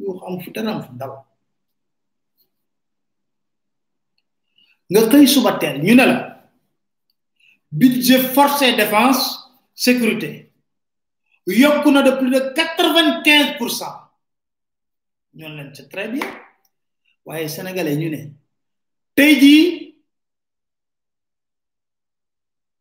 [0.00, 1.12] Yoo xam fu dara fu dal.
[4.90, 6.16] Nga xëy suba teel ñu ne la
[7.80, 9.22] budget force et défense
[9.74, 10.30] sécurité
[11.46, 13.54] yokku na de plus de quatre vingt quinze
[15.32, 16.26] leen c'est très bien.
[17.24, 18.20] Waaye sénégalais ñu ne
[19.14, 19.89] tey jii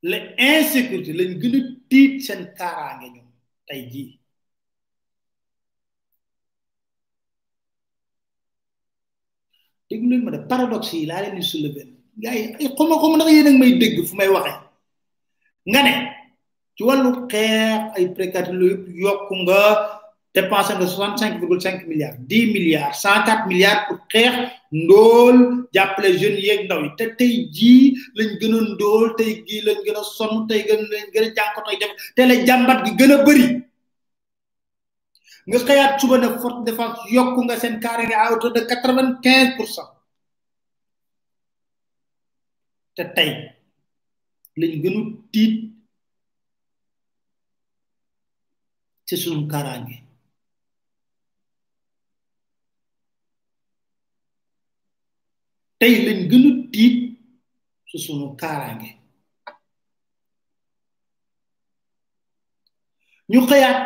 [0.02, 1.56] la insécurité lañ gën
[1.90, 3.30] tiit seen kaaraange ñoom
[3.68, 4.20] tey jii.
[9.90, 11.88] Dégg leen ma de paradoxe yi laa leen di soulever.
[12.22, 14.58] Gars yi xoma xoma ndax yéen a may dégg fu may waxee
[15.70, 15.94] nga ne
[16.76, 19.60] ci wàllu xeex ay précarité lu yëpp yokku nga
[20.40, 20.74] dépensé
[21.40, 24.34] virgule cinq milliards dix milliards cent quatre milliards pour xeex
[24.72, 25.36] ndóol
[25.74, 26.90] jàppale jeunes yeeg ndaw yi.
[27.00, 30.82] Te tey jii lañ gën a ndóol tey jii lañ gën a sonn tey gën
[30.92, 33.20] lañ gën a jànko tey def te la jàmbat gi gën a
[35.50, 39.16] nga xëyaat suba ne forte défense yokku nga seen carré à hauteur de quatre vingt
[39.24, 39.90] quinze pour cent.
[42.96, 43.32] Te tey
[44.60, 45.54] lañ gënu tiit
[49.08, 49.96] ci sunu kaaraange
[55.80, 56.96] tey lañ gënu tiit
[57.90, 58.90] su sunu kaaraange.
[63.32, 63.80] ñu xëyaat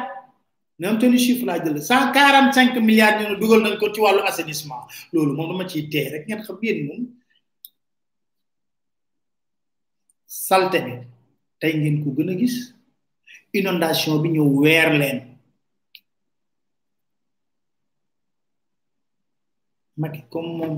[0.80, 4.00] même tenu chiffre laa jël cent quarante cinq milliards ñu ne dugal nañ ko ci
[4.02, 4.84] wàllu assainissement.
[5.12, 7.02] Loolu moom dama ciy tee rek ngeen xam yéen moom.
[10.48, 10.94] Salte bi
[11.60, 12.56] tey ngeen ko gën a gis.
[13.60, 15.20] Inondation bi ñëw weer leen.
[20.00, 20.76] Macky comme moom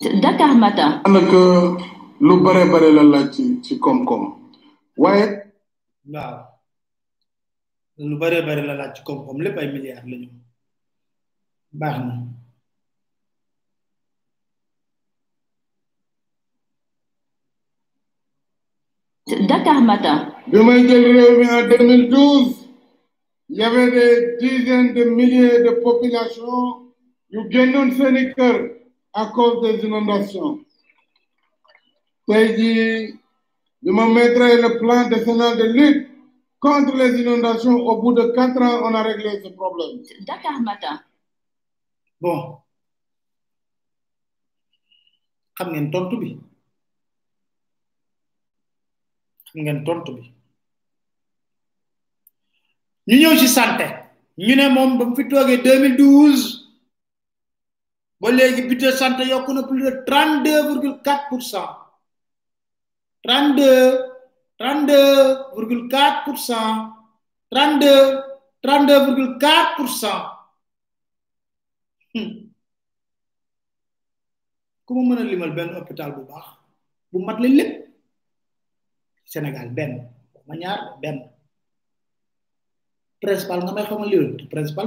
[0.00, 0.90] Dakar Matin.
[1.04, 1.40] daanaka
[2.26, 4.24] lu bare bare la laaj ci ci koom-koom.
[5.02, 5.24] Waaye
[6.12, 6.36] waaw.
[8.08, 10.28] Lu bare bare la laaj ci koom-koom lépp ay milliards la ñu
[11.80, 12.14] baax na.
[19.48, 20.18] Dakar Matin.
[20.50, 22.56] bi may jël réew mi en 2012
[23.50, 26.92] il y avait des dizaines de milliers de populations
[27.30, 28.79] yu génnoon seeni kër
[29.12, 30.64] à cause des inondations.
[32.26, 33.18] Tey jii
[33.82, 36.10] bi ma mettre le plan décennal de lutte
[36.60, 40.02] contre les inondations au bout de quatre ans on a réglé ce problème.
[40.26, 41.00] Dakar Matin.
[42.20, 42.58] bon.
[45.56, 46.38] Xam ngeen tontu bi.
[49.46, 50.32] Xam ngeen tontu bi.
[53.08, 53.86] Ñu ñëw ci santé.
[54.38, 56.59] Ñu ne moom ba mu fi toogee 2012
[58.20, 61.70] ba léegi budget santé yokk na plus de 32 virgule 4 pour cent
[63.24, 64.10] 32
[64.60, 66.92] 32 virgule 4 pour cent
[67.50, 68.20] 32
[68.62, 70.22] 32 virgule 4 pour cent
[74.86, 76.46] ku ma limal benn hôpital bu baax
[77.10, 77.72] bu mat la lépp
[79.32, 79.92] Sénégal benn
[80.46, 80.80] ma ñaar
[83.22, 84.86] principal nga may xamal yoon principal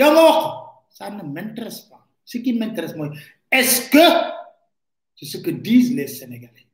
[0.00, 0.26] yow nga
[0.96, 3.10] ça ne m'intéresse pas ce qui m'intéresse mooy
[3.50, 4.04] est ce que
[5.16, 6.66] c'est ce que disent les sénégalais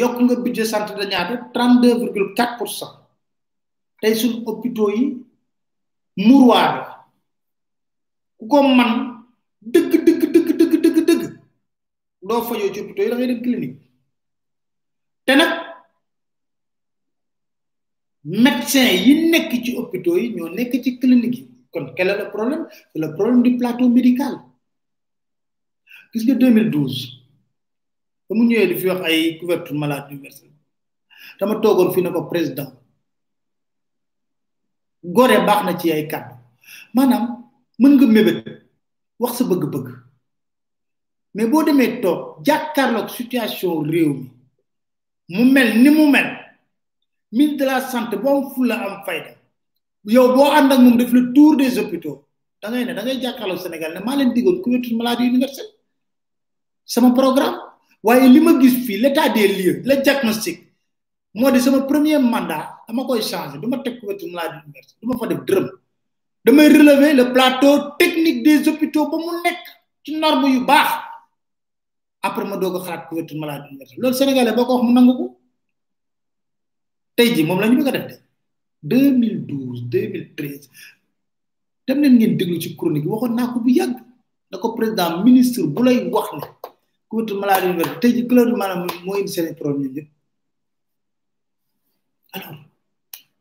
[0.00, 2.92] yokk nga budget santé de ñaata 32 virgule 4 pour cent
[4.00, 5.04] tey suñ hôpitaux yi
[6.16, 6.84] mouroir la
[8.38, 9.24] ku ko man
[9.62, 11.22] dëgg dëgg dëgg dëgg dëgg dëgg
[12.28, 13.80] doo fajoo ci hôpitaux yi da ngay dem clinique
[15.24, 15.50] te nag
[18.28, 21.48] médecin yi nekk ci hôpitaux yi ñoo nekk ci clinique yi.
[21.72, 22.66] kon quel est problème?
[22.92, 24.34] C'est le problème du plateau médical.
[26.14, 27.16] Gis nga 2012
[28.28, 30.52] ba mu ñëwee di fi wax ay couverture maladie universelle
[31.40, 32.70] dama toogoon fi ne ko président
[35.02, 36.34] gore baax na ci ay kàddu.
[36.94, 37.24] Maanaam
[37.78, 38.44] mën nga mébét
[39.18, 39.88] wax sa bëgg-bëgg.
[41.34, 46.28] Mais boo demee toog jàkkaarloog situation réew mi mu mel ni mu mel
[47.32, 49.30] ministre de la santé boo am fulla am fayda.
[50.04, 52.24] Yow boo ànd ak moom def le tour des hôpitaux
[52.62, 55.70] da ngay ne da ngay jàkkaarloog Sénégal ne maa leen diggoon couverture maladie universelle.
[56.84, 57.58] Sama programme.
[58.02, 60.58] Waaye li ma gis fii l'état des lieux le diagnostic
[61.34, 65.06] moo di sama premier mandat dama koy changer du ma teg couverture maladie universelle du
[65.08, 65.68] ma fa def dërëm.
[66.44, 69.62] Damay relever le plateau technique des hôpitaux ba mu nekk
[70.04, 70.88] ci norme yu baax.
[72.22, 73.98] Après ma doog a xalaat couverture maladie universelle.
[74.00, 75.38] Loolu sénégalais boo ko wax mu ko.
[77.18, 78.16] Tey jii moom la ñu bëgg a def de.
[78.82, 80.70] 2012 2013
[81.86, 83.96] dem leen ngeen déglu ci chronique yi waxoon naa ko bu yàgg.
[84.50, 86.46] Na ko président ministre bu lay wax ne
[87.08, 90.08] couverture maladie universelle tey jii couleur maanaam moo indi seen problème ñëpp
[92.34, 92.54] alors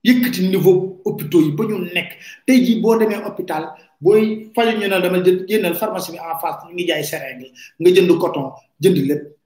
[0.03, 2.11] yëkkati niveau hôpitaux yi ba ñu nekk.
[2.47, 3.63] Tey jii boo demee hôpital
[4.01, 7.51] booy faju ñu ne dama jënd génnal pharmacie bi en face ñu ngi jaay seringue
[7.79, 8.51] nga jënd coton
[8.81, 9.36] jënd lépp.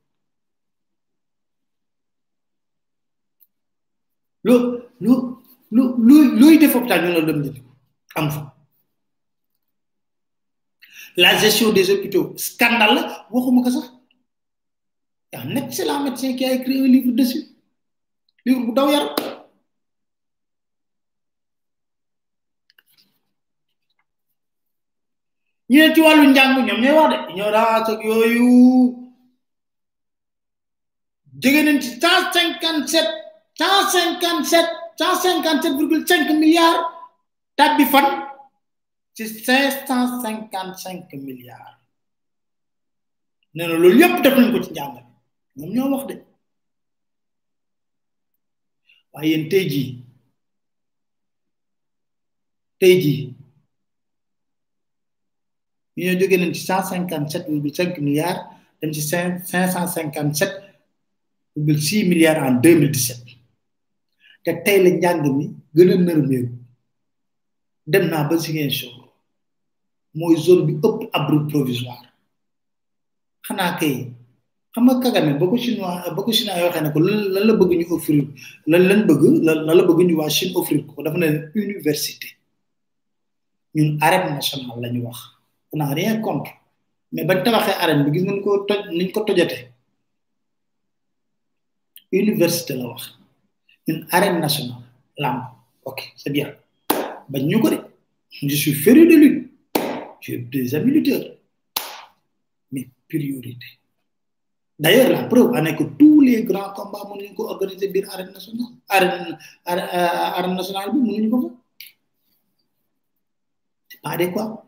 [4.43, 4.53] Lu
[5.03, 5.11] lu
[5.75, 7.57] lu lu luy def hôpital ñu la dem jënd
[8.15, 8.41] am fa.
[11.17, 13.87] La gestion des hôpitaux scandale la waxuma ko sax.
[15.33, 17.45] Y a un excellent médecin qui a écrit un livre dessus
[18.45, 19.15] livre bu daw yaram.
[25.69, 28.49] Ñu ne ci wàllu njàng ñoom ñooy wax de ignorance ak yooyu.
[31.41, 33.09] Jóge nañ ci cent cinquante sept
[33.59, 36.81] 157 157 milliards
[37.57, 38.07] tab bi fan
[39.15, 41.77] ci 555 milliards
[43.53, 45.05] nee na loolu yépp def nañ ko ci jangal
[45.57, 46.15] ñom ñoo wax de
[49.13, 49.69] waye yéen teji.
[49.71, 49.89] jii
[52.79, 53.21] tey jii
[55.95, 58.41] ñu ñoo jóge nañ ci 157 milliards
[58.79, 60.71] dem ci 557
[61.55, 63.40] 6 milliards en 2017
[64.43, 66.53] te tey la njàng mi gën a nërmeeku
[67.91, 68.93] dem naa ba Ziguinchor.
[70.13, 72.07] Mooy zone bi ëpp abri provisoire.
[73.47, 73.95] Xanaa kay
[74.73, 77.71] xam nga Kagame ba ko chinois ba ko chinois waxee ne ko lan la bëgg
[77.79, 78.23] ñu offrir
[78.71, 82.27] lan lan bëgg lan la bëgg ñu waa Chine offrir ko dafa ne université.
[83.75, 85.17] Ñun arène nationale la ñu wax.
[85.71, 86.51] On n'a rien contre.
[87.11, 89.57] Mais bañ tabaxee arène bi gis nañ ko toj niñ ko tojate
[92.11, 93.20] université la wax.
[93.88, 94.84] Ñun arène nationale
[95.17, 95.41] lamb.
[95.86, 96.55] Ok c'est bien.
[97.29, 97.77] De.
[98.32, 99.51] Je suis féru de lutte
[100.21, 101.25] j'ai des amis lutteurs.
[102.71, 103.65] Mais priorité
[104.79, 108.32] d'ailleurs la preuve en est que tous les grands combats mënuñu ko organiser biir arène
[108.32, 108.73] nationale.
[108.89, 110.89] Arène arène nationale
[111.32, 111.49] ko fa.
[113.89, 114.63] C'est pas adéquat.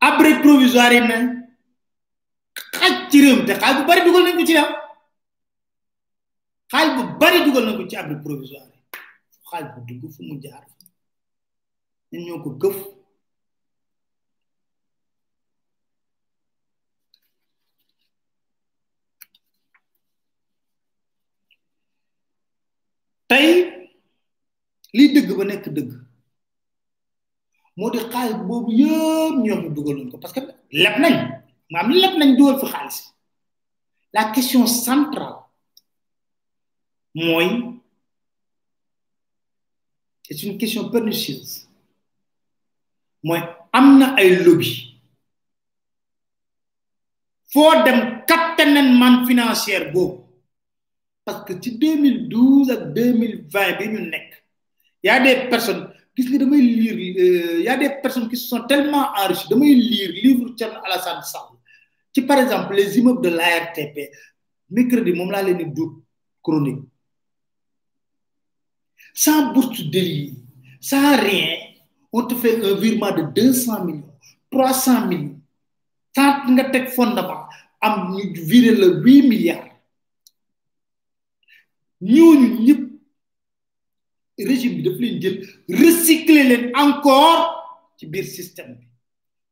[0.00, 1.18] Abri provisoire yi ne
[2.76, 4.44] xaj ci réew te xaaj bu
[6.74, 8.74] xaaj bu bari dugal na ko ci abri provisoire
[9.48, 10.64] xaaj bu dugg fu mu jaar
[12.10, 12.78] ñun ñoo ko gëf.
[23.30, 23.48] Tey
[24.96, 25.90] lii dëgg ba nekk dëgg
[27.78, 30.42] moo di xaalis boobu yëpp ñoo ñu dugal nañ ko parce que
[30.82, 31.14] leb nañ
[31.72, 32.98] maam leb nañ dugal fi xaalis.
[34.14, 35.43] La question centrale
[37.14, 37.48] mooy
[40.22, 41.68] c'est une question pernicieuse
[43.22, 43.40] mooy
[43.72, 44.94] am na ay lobby.
[47.54, 48.24] Foo dem
[48.74, 49.92] nañ man financière
[51.24, 54.00] parce que ci 2012 ak 2020 bi ñu
[55.04, 56.98] y a des personnes gis nga damay lire
[57.62, 61.54] y a des personnes qui sont tellement enrichies damay lire livre Thierno Alassane Sall.
[62.12, 63.96] Ci par exemple les immeubles de l'ARTP
[64.70, 65.82] mercredi moom laa leen di
[66.42, 66.82] chronique
[69.14, 70.34] sans bourse d'élie
[70.80, 71.56] sans rien.
[72.12, 74.14] On te fait un virement de 200 millions
[74.50, 75.40] 300 millions.
[76.14, 77.48] Tant nga teg fondement
[77.80, 79.68] am ñu virer le 8 milliards.
[82.00, 82.82] Ñooñu ñëpp
[84.38, 87.42] régime bi recycler encore
[87.96, 88.86] ci biir système bi.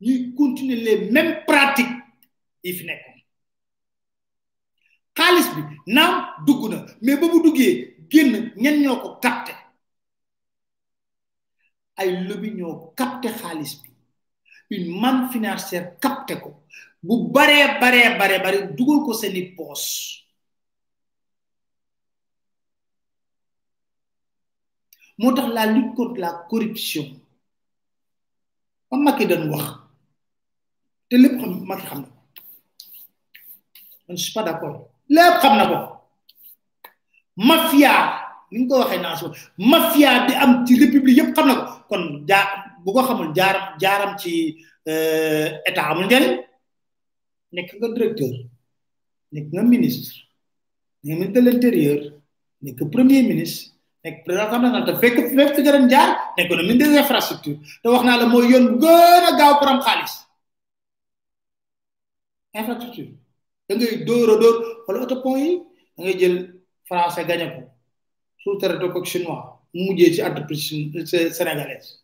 [0.07, 1.99] Ñuy continuer les mêmes pratiques
[2.63, 3.19] yi fi nekkoon.
[5.57, 7.17] Bi naam dugg na mais
[8.13, 9.53] génn ñen ñoo ko capté.
[12.01, 13.89] Ay lobby ñoo capté xaalis bi.
[14.77, 16.51] Une manne financière capté ko.
[17.07, 19.85] Bu baree baree baree bare dugal ko seeni poos.
[25.19, 27.07] Moo la lutte contre la corruption.
[28.91, 29.67] Ba Macky dañ wax.
[31.09, 32.01] Te lépp xam Macky xam
[34.09, 34.91] na suis pas d'accord.
[35.09, 36.02] Lépp xam na ko
[37.37, 37.95] mafia.
[38.53, 41.65] Ni ko waxee naa so mafia bi am ci république yëpp xam na ko.
[41.89, 42.45] Kon jaa
[42.85, 44.33] bu ko xamul jaaram jaaram ci
[45.69, 46.35] état amul njëriñ
[47.53, 48.35] nekk nga directeur
[49.33, 50.15] nekk nga ministre
[51.05, 52.01] nekk ministre de l'intérieur
[52.63, 53.71] nekk premier ministre
[54.05, 57.59] nekk président na te fekk fekk fi nga dem jaar nekk na ministre des infrastructures.
[57.83, 60.15] Te wax naa la mooy yoon gën a gaaw pour am xaalis.
[62.53, 63.11] Infrastructure.
[63.69, 64.57] Da ngay dóor a dóor
[64.87, 65.51] wala autopont yi
[65.97, 66.37] da ngay jël
[66.89, 67.63] français gagné ko.
[68.43, 70.69] Sous-traité ko chinois mu mujjee ci entreprise
[71.33, 72.03] sénégalaise.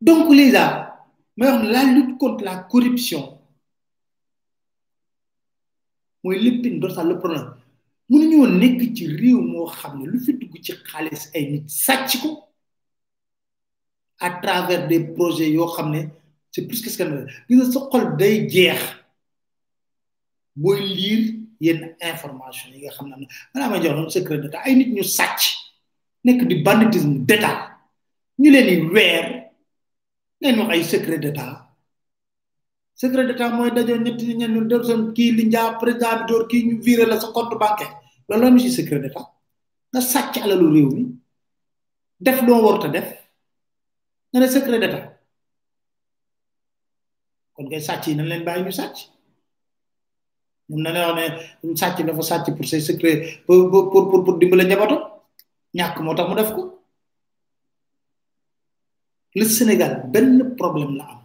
[0.00, 0.52] Donc wax
[1.74, 3.38] la lutte contre la corruption
[6.22, 7.54] mooy léppin dorsal le problème.
[8.10, 10.32] Mënuñoo nekk ci réew ne lu fi
[14.20, 15.50] à travers des projets
[16.54, 18.78] c'est plus que scandaleux gis nga sa xol day jeex.
[20.62, 21.20] Booy liir
[21.66, 24.60] yenn information yi nga xam ne manaa ma jox secret d'état.
[24.66, 25.40] Ay nit ñu sàcc
[26.24, 27.56] nekk di banditisme d'état.
[28.40, 29.26] Ñu leen di weer
[30.40, 31.50] ngeen wax ay secret d'état.
[32.94, 36.46] Secret d'état mooy dajoo ñetti ñi ñen def seen kii li njaa président bi door
[36.50, 37.94] kii ñu viré la sa compte bancaire.
[38.28, 39.26] Loolu la ñu ci secret d'état?
[39.92, 41.02] Nga sàcc alalu réew mi
[42.20, 43.08] def loo warut def.
[44.32, 45.13] Nga ne secret d'état.
[47.64, 48.96] Kon ngay sàcc yi nañ leen bàyyi ñu sàcc.
[50.68, 51.16] Ñoom na leen wax
[51.62, 53.16] ne sàcc dafa sàcc pour ses secret
[53.46, 54.64] pour pour pour pour dimbale
[55.74, 56.62] ñàkk moo tax mu def ko.
[59.38, 61.20] Le Sénégal benn problème la am.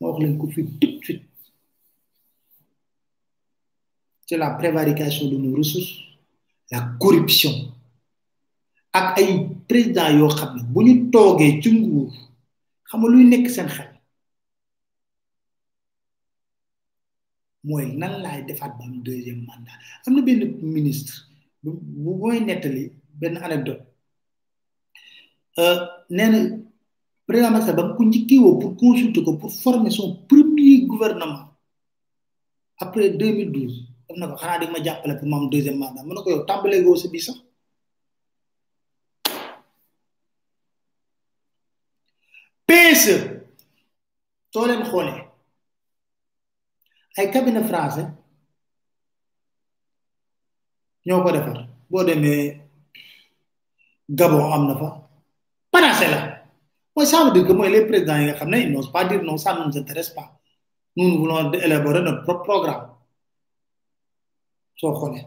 [0.00, 1.26] Moo wax leen ko fii tout de suite.
[4.42, 5.94] La prévarication de nos ressources
[6.70, 7.52] la corruption.
[8.98, 9.30] Ak ay
[9.68, 12.10] président yoo xam ne bu ñu toogee ci nguur
[12.88, 13.91] xam luy nekk seen xel?
[17.64, 19.78] Mooy nan laay defaat ba am deuxième mandat.
[20.06, 21.14] Am na benn ministre
[21.62, 21.70] bu
[22.20, 23.82] mooy nettali benn anecdote.
[26.10, 26.38] Nee na
[27.26, 31.48] président Macky Sall ba ko njëkkee woo pour consulter ko pour former son premier gouvernement
[32.78, 36.02] après 2012 daf na ko xanaa di ma jàppale pour ma am deuxième mandat.
[36.04, 37.38] Mu ne ko yow tàmbalee goo sa bi sax.
[42.66, 43.14] PSE
[44.52, 45.31] soo leen xoolee
[47.18, 48.06] ay cabinet français
[51.06, 51.58] ñoo ko defar.
[51.90, 52.60] Boo demee
[54.08, 54.88] Gabon am na fa.
[55.70, 56.20] Panacé la.
[56.94, 59.04] Mooy ça veut dire que mooy les présidents yi nga xam ne ils n'osent pas
[59.04, 60.28] dire non ça ne nous intéresse pas.
[60.96, 62.84] Nous nous voulons élaborer notre propre programme.
[64.76, 65.26] Soo xoolee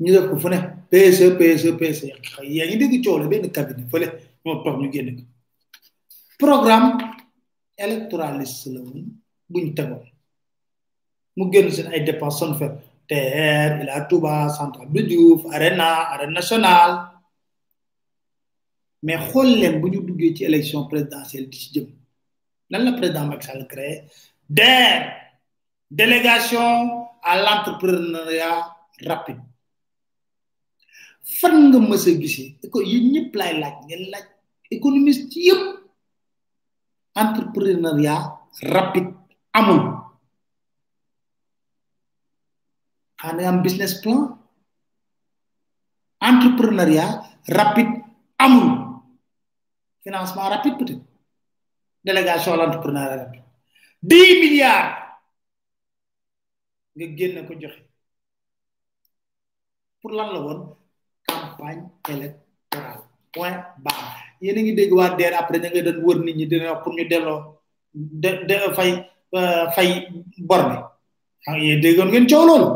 [0.00, 0.58] ñu def ko fu ne
[0.90, 2.06] PSE PSE PSE
[2.56, 4.06] yaa ngi dégg coow la benn cabinet fële
[4.44, 5.22] ñoo toog ñu génn ko
[6.38, 6.90] programme
[7.76, 9.04] électoraliste la woon
[9.50, 10.06] buñ tegoon
[11.36, 12.74] mu génn seen ay dépenses son fait.
[13.08, 17.08] TR Ila Touba Centrale Abdou Diouf Arena Arène nationale.
[19.02, 21.86] Mais xool leen bu ñu duggee ci élection présidentielle di ci jëm
[22.70, 24.02] la président Macky Sall créé?
[24.50, 25.12] DER
[25.90, 28.76] délégation à l'entrepreneuriat
[29.06, 29.40] rapide
[31.36, 32.56] fan nga mës a gisee?
[32.64, 34.26] Éco yi ñëpp laay laaj ngeen laaj
[34.70, 35.64] économiste yëpp.
[37.18, 38.24] Entrepreneuriat
[38.74, 39.12] rapide
[39.52, 39.82] amul.
[43.20, 44.38] Xanaa am business plan?
[46.20, 47.12] Entrepreneuriat
[47.56, 47.94] rapide
[48.38, 48.68] amul.
[50.04, 51.04] Financement rapide peut-être.
[52.04, 53.44] Délégation à l'entrepreneuriat rapide.
[54.02, 54.94] Dix milliards
[56.98, 57.82] nga génn ko joxe.
[60.00, 60.77] Pour lan la woon?
[61.38, 63.02] Campagne électorale
[63.32, 66.46] point barre yéen a ngi dégg waa DER après ña nga doon wër nit ñi
[66.50, 67.40] dina pour ñu delloo
[67.94, 68.90] de fay
[69.74, 69.90] fay
[70.48, 70.76] bor bi
[71.46, 72.68] ah yéen déggoon ngeen coow loolu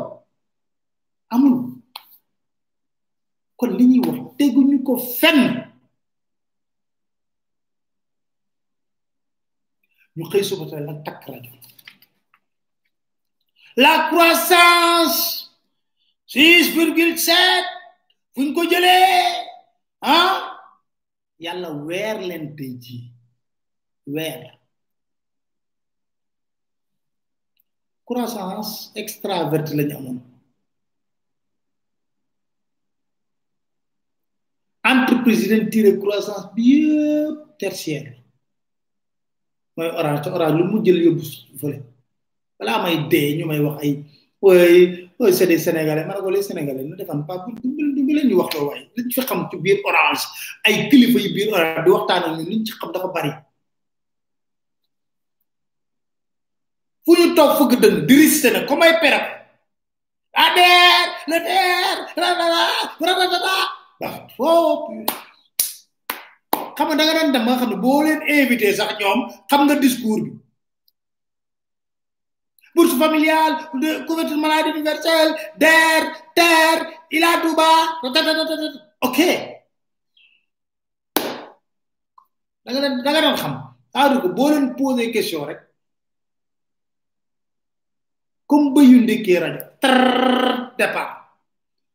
[1.32, 1.54] amul
[3.58, 5.40] kon li ñuy wax teguñu ko fenn
[10.16, 11.52] ñu xëy suba tey nag takk rajo
[13.76, 15.20] la croissance.
[16.32, 17.66] Six virgule sept
[18.32, 19.24] fu ñu ko jëlee
[20.00, 20.34] ah
[21.44, 22.98] yàlla weer leen tey ji
[24.14, 24.40] weer.
[28.06, 30.18] Croissance extraverti lañu amoon.
[34.84, 38.12] Entreprise yi tiré croissance bi yëpp tertiaire
[39.76, 41.24] mooy orange te orange lu mu jël yóbbu
[41.60, 41.78] fële.
[42.58, 43.92] Balaa may dee ñu may wax ay
[45.22, 48.50] ooy ooy c'est des sénégalais ma ne ko les sénégalais ne defan pas ñu wax
[48.56, 50.24] loo waaye liñ fi xam ci biir orange
[50.66, 53.30] ay kilifa yi biir orange di waxtaan ak ñun liñ ci xam dafa bari
[57.04, 59.24] fu ñu toog fëgg dënn di risté na comme ay perab
[60.44, 62.62] ader le der radada
[63.06, 63.54] radada
[64.02, 64.88] wax foo
[66.76, 66.96] xam nga
[67.34, 67.72] da nga xam
[68.06, 68.90] leen invité sax
[69.50, 70.30] xam nga discours bi
[72.74, 76.02] bourse familiale de couverture maladie universelle der
[76.34, 76.76] ter
[77.16, 77.70] ila touba
[79.08, 79.18] ok.
[82.64, 83.54] Da nga da nga doon xam.
[83.92, 85.46] C'est-à-dire que question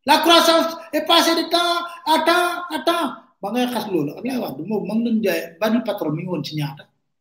[0.05, 3.13] la croissance est passée de temps à temps à temps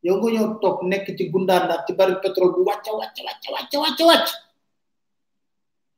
[0.07, 3.73] yow nga ñëw toog nekk ci gundaandaat ci bari pétrole bu wàcc wàcc wàcc wàcc
[3.83, 4.28] wàcc wàcc.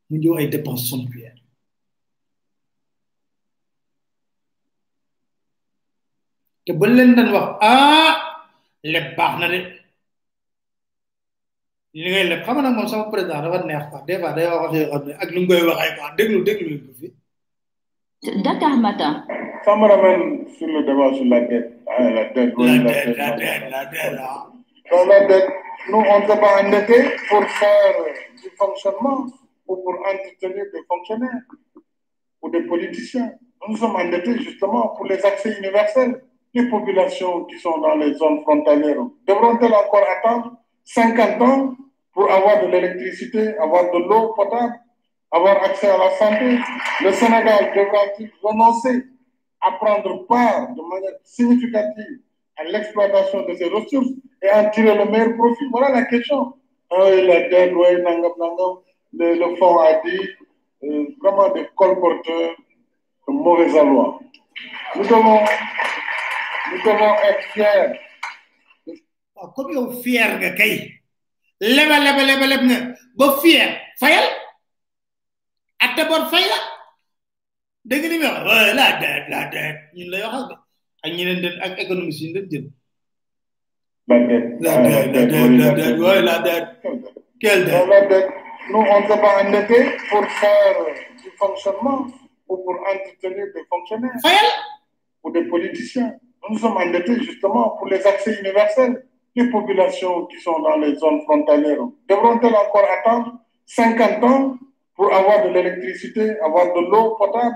[0.08, 0.46] Mu ñëw ay
[6.64, 8.12] te ba leen daan wax ah
[8.92, 9.58] lépp baax na de.
[12.02, 14.00] Li ngay lépp xam nga nag moom sama président dafa neex quoi.
[14.06, 16.08] Des fois day wax wax yoo xam ne ak lu mu koy waxee quoi.
[16.18, 17.06] Déglu déglu ko fi
[18.44, 19.12] Dakar Matin.
[19.64, 21.77] Ça me ramène sur le débat sur la dette.
[21.90, 24.20] Ah, la dette, oui, la dette la dette la dette.
[24.90, 25.48] Dans la dette,
[25.90, 27.94] nous, on ne pas endetté pour faire
[28.42, 29.26] du fonctionnement
[29.66, 31.42] ou pour entretenir des fonctionnaires
[32.42, 33.32] ou des politiciens.
[33.62, 36.22] Nous nous sommes endettés justement pour les accès universels.
[36.54, 38.96] Les populations qui sont dans les zones frontalières
[39.26, 40.52] devront-elles encore attendre
[40.84, 41.74] 50 ans
[42.12, 44.74] pour avoir de l'électricité, avoir de l'eau potable,
[45.30, 46.58] avoir accès à la santé?
[47.02, 49.04] Le Sénégal devra-t-il renoncer
[49.60, 52.20] à prendre part de manière significative
[52.56, 54.08] à l'exploitation de ses ressources
[54.42, 56.54] et en tirer le meilleur profit Voilà la question.
[56.90, 58.78] Ah oui, nangam, nangam.
[59.12, 60.28] Le, a dit,
[60.84, 62.54] euh, vraiment des colporteurs,
[63.26, 64.20] de mauvais aloi.
[64.96, 65.40] Nous devons,
[66.72, 68.00] nous devons être fiers.
[69.36, 71.00] waaw comme fier kay
[71.60, 73.70] leba leba leba fier
[77.88, 80.54] dégg ni mi wax ouais, la dette la dette ñun lay waxal de
[81.04, 82.66] ak ñeneen den ak économiste yi den jël
[84.08, 84.56] La dette.
[84.60, 86.68] la dette la oui, dette la dette ouais la dette
[87.40, 88.30] quelle Dans dette la dette,
[88.70, 89.78] nous, on ne s'est pas endetté
[90.10, 90.76] pour faire
[91.22, 92.06] du fonctionnement
[92.48, 94.48] ou pour entretenir des fonctionnaires fayal
[95.22, 96.12] ou des politiciens.
[96.42, 99.06] Nous nous sommes endettés justement pour les accès universels.
[99.36, 103.32] Les populations qui sont dans les zones frontalières devront-elles encore attendre
[103.66, 104.56] 50 ans
[104.96, 107.54] pour avoir de l'électricité, avoir de l'eau potable,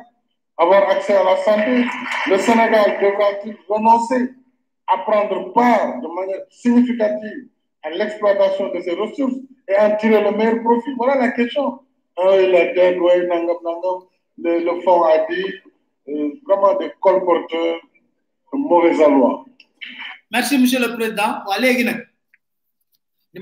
[0.58, 1.84] avoir accès à la santé
[2.28, 4.30] Le Sénégal devra-t-il renoncer
[4.86, 7.48] à prendre part de manière significative
[7.82, 9.34] à l'exploitation de ses ressources
[9.68, 10.92] et en tirer le meilleur profit?
[10.96, 11.80] Voilà la question.
[12.16, 12.36] Ah.
[14.38, 15.44] Le, fonds a dit
[16.08, 17.80] euh, vraiment des colporteurs
[18.52, 18.92] de mauvais
[20.30, 21.42] merci monsieur le président.
[23.34, 23.40] Ñu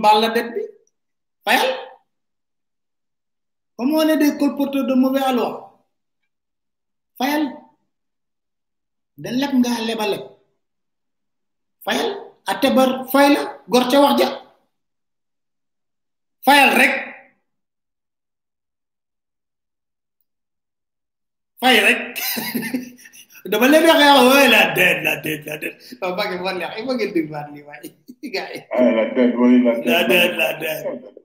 [0.00, 0.60] baal la dette bi?
[1.44, 1.66] Fayal
[3.80, 5.50] comme on est des colporteurs de mauvais aloi
[7.18, 7.44] fayal.
[9.22, 10.24] Da leb ngaa leba leb
[11.84, 12.10] fayal.
[12.50, 13.42] Atte bar fay la.
[13.72, 14.28] Gor wax ja.
[16.44, 16.94] Fayal rek.
[21.60, 22.00] Fay rek.
[23.44, 27.94] dama leen yow ouais la la la non il faut que dégg waat li waay
[28.34, 29.04] gars yi Ah, la
[30.06, 30.72] la la la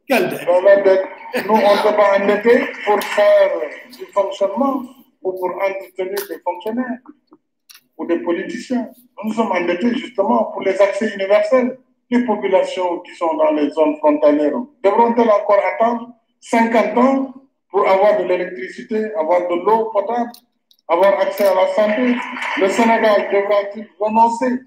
[0.07, 0.95] quelle la
[1.47, 3.51] nous, on ne s'est pas endetté pour faire
[3.97, 4.83] du fonctionnement
[5.21, 6.99] ou pour entretenir des fonctionnaires
[7.97, 8.89] ou des politiciens.
[9.23, 11.77] Nous sommes endettés justement pour les accès universels.
[12.11, 16.09] Les populations qui sont dans les zones frontalières devront-elles encore attendre
[16.41, 17.33] 50 ans
[17.71, 20.29] pour avoir de l'électricité, avoir de l'eau potable,
[20.87, 22.15] avoir accès à la santé
[22.61, 24.59] Le Sénégal devra-t-il renoncer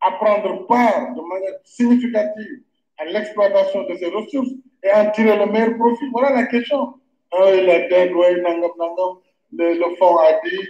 [0.00, 2.62] à prendre part de manière significative
[2.98, 4.50] à l'exploitation de ses ressources
[4.82, 6.08] et en tirer le meilleur profit?
[6.12, 6.94] Voilà la question.
[7.32, 9.18] Ah oui, la dette, oui, nangam, nangam.
[9.52, 10.68] Le, le fonds a dit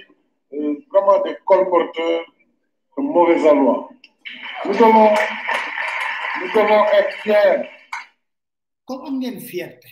[0.54, 2.22] euh, vraiment des colporteurs
[2.96, 3.88] de mauvais aloi.
[4.64, 5.10] Nous devons,
[6.40, 7.68] nous devons être fiers.
[8.88, 9.88] comme am ngeen fierté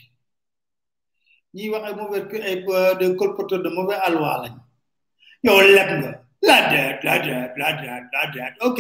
[1.55, 4.55] ñi wax ay mauvais ay euh, de colporteurs de mauvais aloi lañ yow leb
[5.36, 5.85] nga la
[6.71, 8.55] dette la dette la dette la dette.
[8.61, 8.79] Ok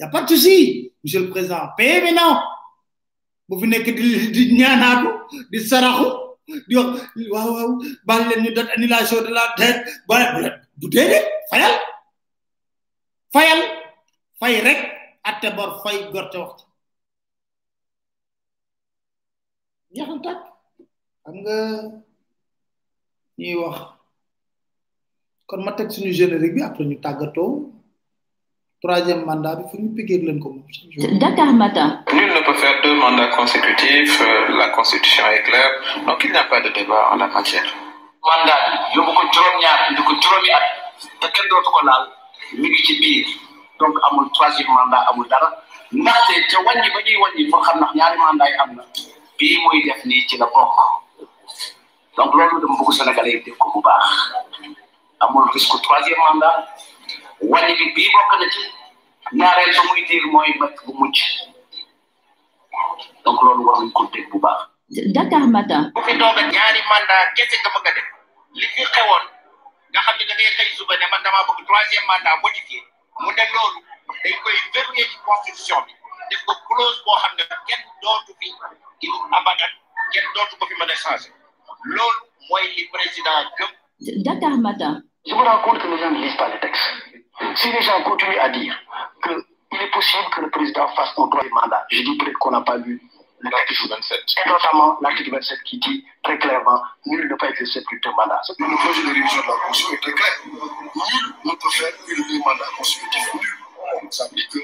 [0.00, 1.68] y a pas de souci monsieur le président.
[1.76, 2.40] Paye maintenant.
[3.50, 5.08] Ñaanaatu
[5.50, 6.06] di saraxu
[6.68, 6.88] di wax
[7.32, 7.70] waaw waaw
[8.06, 9.84] baal leen ñu date annulation de la dette.
[10.76, 11.72] Bu déedéet fayal.
[13.32, 13.58] Fayal.
[14.40, 14.80] Fay rek.
[15.24, 16.64] Atte bor fay gorte wax
[19.94, 20.40] jeexal tàkk.
[21.24, 21.56] Xam nga
[23.38, 23.97] ñuy wax
[25.48, 27.72] kon ma teg suñu générique bi après ñu tàggatoo.
[28.82, 31.18] Troisième mandat bi fu ñu piquer leen ko moom chaque jour.
[31.22, 31.88] Dakar Matin.
[32.12, 35.72] Nul ne peut faire deux mandats consécutifs, euh, la Constitution est claire,
[36.06, 37.66] donc il n'y a pas de débat en la matière.
[38.28, 40.64] mandat bi yóbbu ko juróom-ñaar indi ko juróomi at
[41.20, 42.04] te kenn dootu ko laal
[42.60, 43.26] mi ngi ci biir.
[43.80, 45.48] Donc amul troisième mandat amul dara.
[45.92, 48.82] Ndaxte te wàññi ba ñuy wàññi pour xam ndax ñaari mandat yi am na.
[49.38, 50.76] Bii muy def nii ci la bokk.
[52.18, 54.04] Donc loolu dama bëgg Sénégalais yi def ko bu baax
[55.20, 56.56] amul risque troisième mandat.
[57.40, 58.62] Wàññi bi bii bokk na ci.
[59.38, 61.18] ñaareel ba muy diir mooy bët bu mujj.
[63.24, 64.60] Donc loolu war nañ ko dégg bu baax.
[65.14, 65.82] Dakar Matin.
[65.94, 68.08] bu fi toog ñaari mandat kese nga bëgg a def.
[68.60, 69.24] Li fi xewoon
[69.92, 72.80] nga xam ne da ngay xëy suba ne man damaa bëgg troisième mandat modifié.
[73.20, 73.78] Mu ne loolu
[74.24, 75.92] dañ koy verrouillé ci constitution bi.
[76.30, 78.48] Def ko clause boo xam ne kenn dootu fi
[79.38, 79.72] abadan
[80.12, 81.30] kenn dootu ko fi mën a changé
[81.84, 83.70] loolu mooy li président gëm.
[84.00, 85.02] Dakar Matin.
[85.26, 86.80] Je me rends compte que les gens ne lisent pas les textes.
[87.56, 88.74] Si les gens continuent à dire
[89.22, 92.60] qu'il est possible que le président fasse un troisième mandat, je dis peut-être qu'on n'a
[92.60, 93.02] pas lu
[93.40, 93.88] le texte.
[93.88, 94.18] 27.
[94.44, 98.40] Et notamment l'article 27 qui dit très clairement nul ne peut exercer plus de mandat.
[98.58, 100.32] Le projet de révision de la Constitution est très clair.
[100.44, 103.32] Nul ne peut faire plus de deux mandats consécutifs.
[104.10, 104.58] Ça veut dire que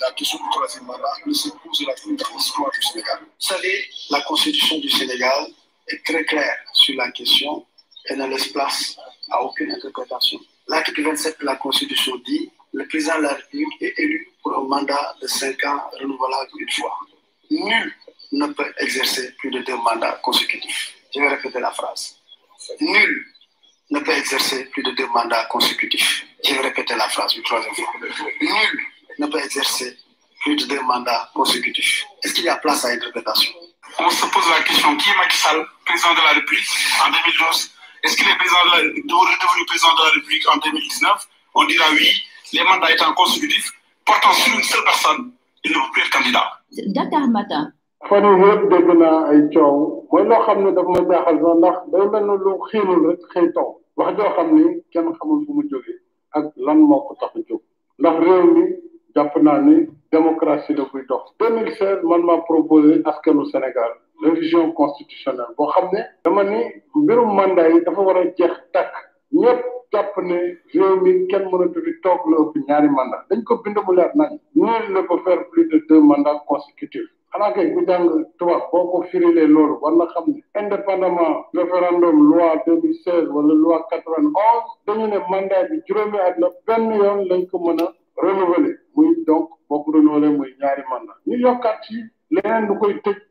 [0.00, 3.18] la question du troisième mandat ne se pose la dans l'histoire du Sénégal.
[3.20, 5.46] Vous savez, la constitution du Sénégal
[5.88, 7.66] est très claire sur la question
[8.08, 8.96] et ne laisse place
[9.30, 10.38] à aucune interprétation.
[10.68, 14.62] L'article 27 de la constitution dit le président de la République est élu pour un
[14.68, 16.96] mandat de 5 ans renouvelable une fois.
[17.50, 17.94] Nul
[18.32, 20.94] ne peut exercer plus de deux mandats consécutifs.
[21.14, 22.16] Je vais répéter la phrase.
[22.80, 23.26] Nul
[23.90, 26.24] ne peut exercer plus de deux mandats consécutifs.
[26.44, 27.92] Je vais répéter la phrase une troisième fois.
[28.40, 28.80] Nul
[29.18, 29.96] ne peut exercer
[30.42, 32.04] plus de deux mandats consécutifs.
[32.22, 33.52] Est-ce qu'il y a place à interprétation
[33.98, 36.68] On se pose la question qui est Macky Sall, président de la République
[37.04, 37.70] en 2012
[38.02, 41.84] Est-ce qu'il est président de la, devenu président de la République en 2019 On dira
[41.92, 42.08] oui.
[42.52, 43.70] Les mandats étant consécutifs,
[44.04, 45.32] portant sur une seule personne,
[45.64, 46.46] il ne peut plus être candidat.
[46.96, 47.72] Dakar Matin.
[48.08, 51.56] fan yii yëpp dégg naa ay coow mooy loo xam ne daf ma jaaxal sax
[51.60, 53.68] ndax day mel ne lu xiinul rek xëy taw
[53.98, 55.98] wax joo xam ni kenn xamul fu mu jógee
[56.36, 57.60] ak lan moo ko tax a jóg
[58.00, 58.64] ndax réew mi
[59.14, 59.76] jàpp naa ni
[60.12, 66.00] démocratie la buy dox 2016 man maa proposé askanu Sénégal révision constitutionnelle boo xam ne
[66.24, 66.60] dama ni
[66.94, 67.80] mbirum mandat yi
[68.16, 68.92] a jeex takk.
[69.32, 69.60] ñëpp
[69.92, 70.38] jàpp ne
[70.74, 72.54] réew mi kenn mënatu fi toog la ëpp
[72.98, 73.22] mandat.
[74.94, 77.10] ne peut faire plus de deux mandats consécutifs.
[77.32, 78.06] xanaa kay jàng
[82.30, 87.46] loi 2016 wala loi 91 dañu ne mandat bi juróomi at la benn yoon lañ
[87.50, 87.86] ko mën a
[88.22, 88.76] renouveler.
[88.96, 89.84] muy donc boo
[90.90, 91.16] mandat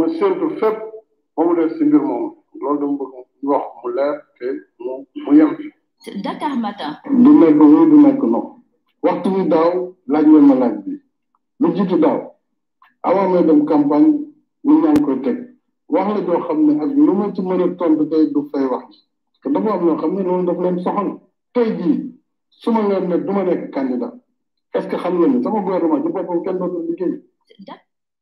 [0.00, 0.78] ma séntu fépp
[1.36, 2.30] ba mu des si mbir moomu.
[2.60, 4.46] Loolu dama bëgg ñu wax mu leer te
[4.78, 4.92] mu
[5.24, 5.66] mu yem fi.
[6.24, 6.92] Dakar Matin.
[7.22, 8.46] du nekk oui du nekk non
[9.02, 10.92] waxtu wi daaw laaj ngeen ma laaj bi.
[11.60, 12.18] Lu jiitu daaw
[13.02, 14.10] avant may dem campagne
[14.64, 15.38] ñu ñaa ngi koy teg.
[15.88, 18.64] Wax la joo xam ne ak lu ma ci mën a tontu tey du fay
[18.64, 21.10] wax parce que dafa am ñoo xam ne loolu daf leen soxal.
[21.54, 22.14] Tey jii
[22.50, 24.14] su ma leen ne du ma nekk candidat
[24.74, 27.22] est ce que xam ngeen ne sama gouvernement ci boppam kenn dootul liggéey.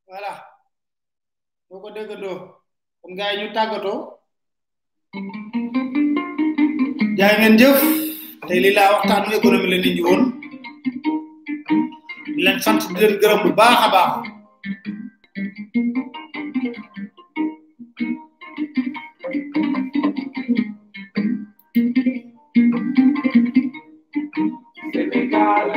[0.08, 0.47] Voilà.
[1.68, 2.38] Boo ko déggandoo
[3.00, 3.98] kon gars ñu tàggatoo
[7.18, 7.78] jaay ngeen jëf
[8.46, 10.22] tey lii laa waxtaanu économie la nit ñi woon
[12.44, 14.12] di sant di leen gërëm bu baax baax
[24.92, 25.70] Senegal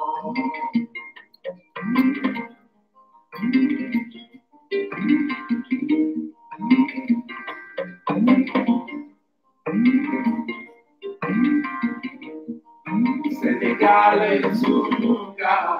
[13.86, 15.78] cale su lugar,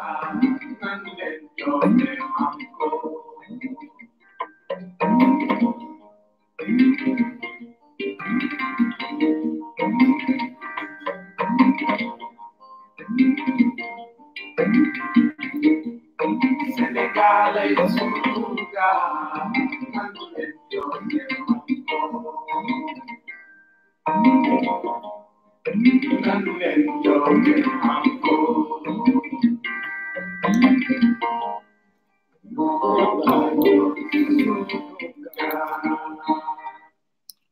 [0.80, 2.25] tan lento que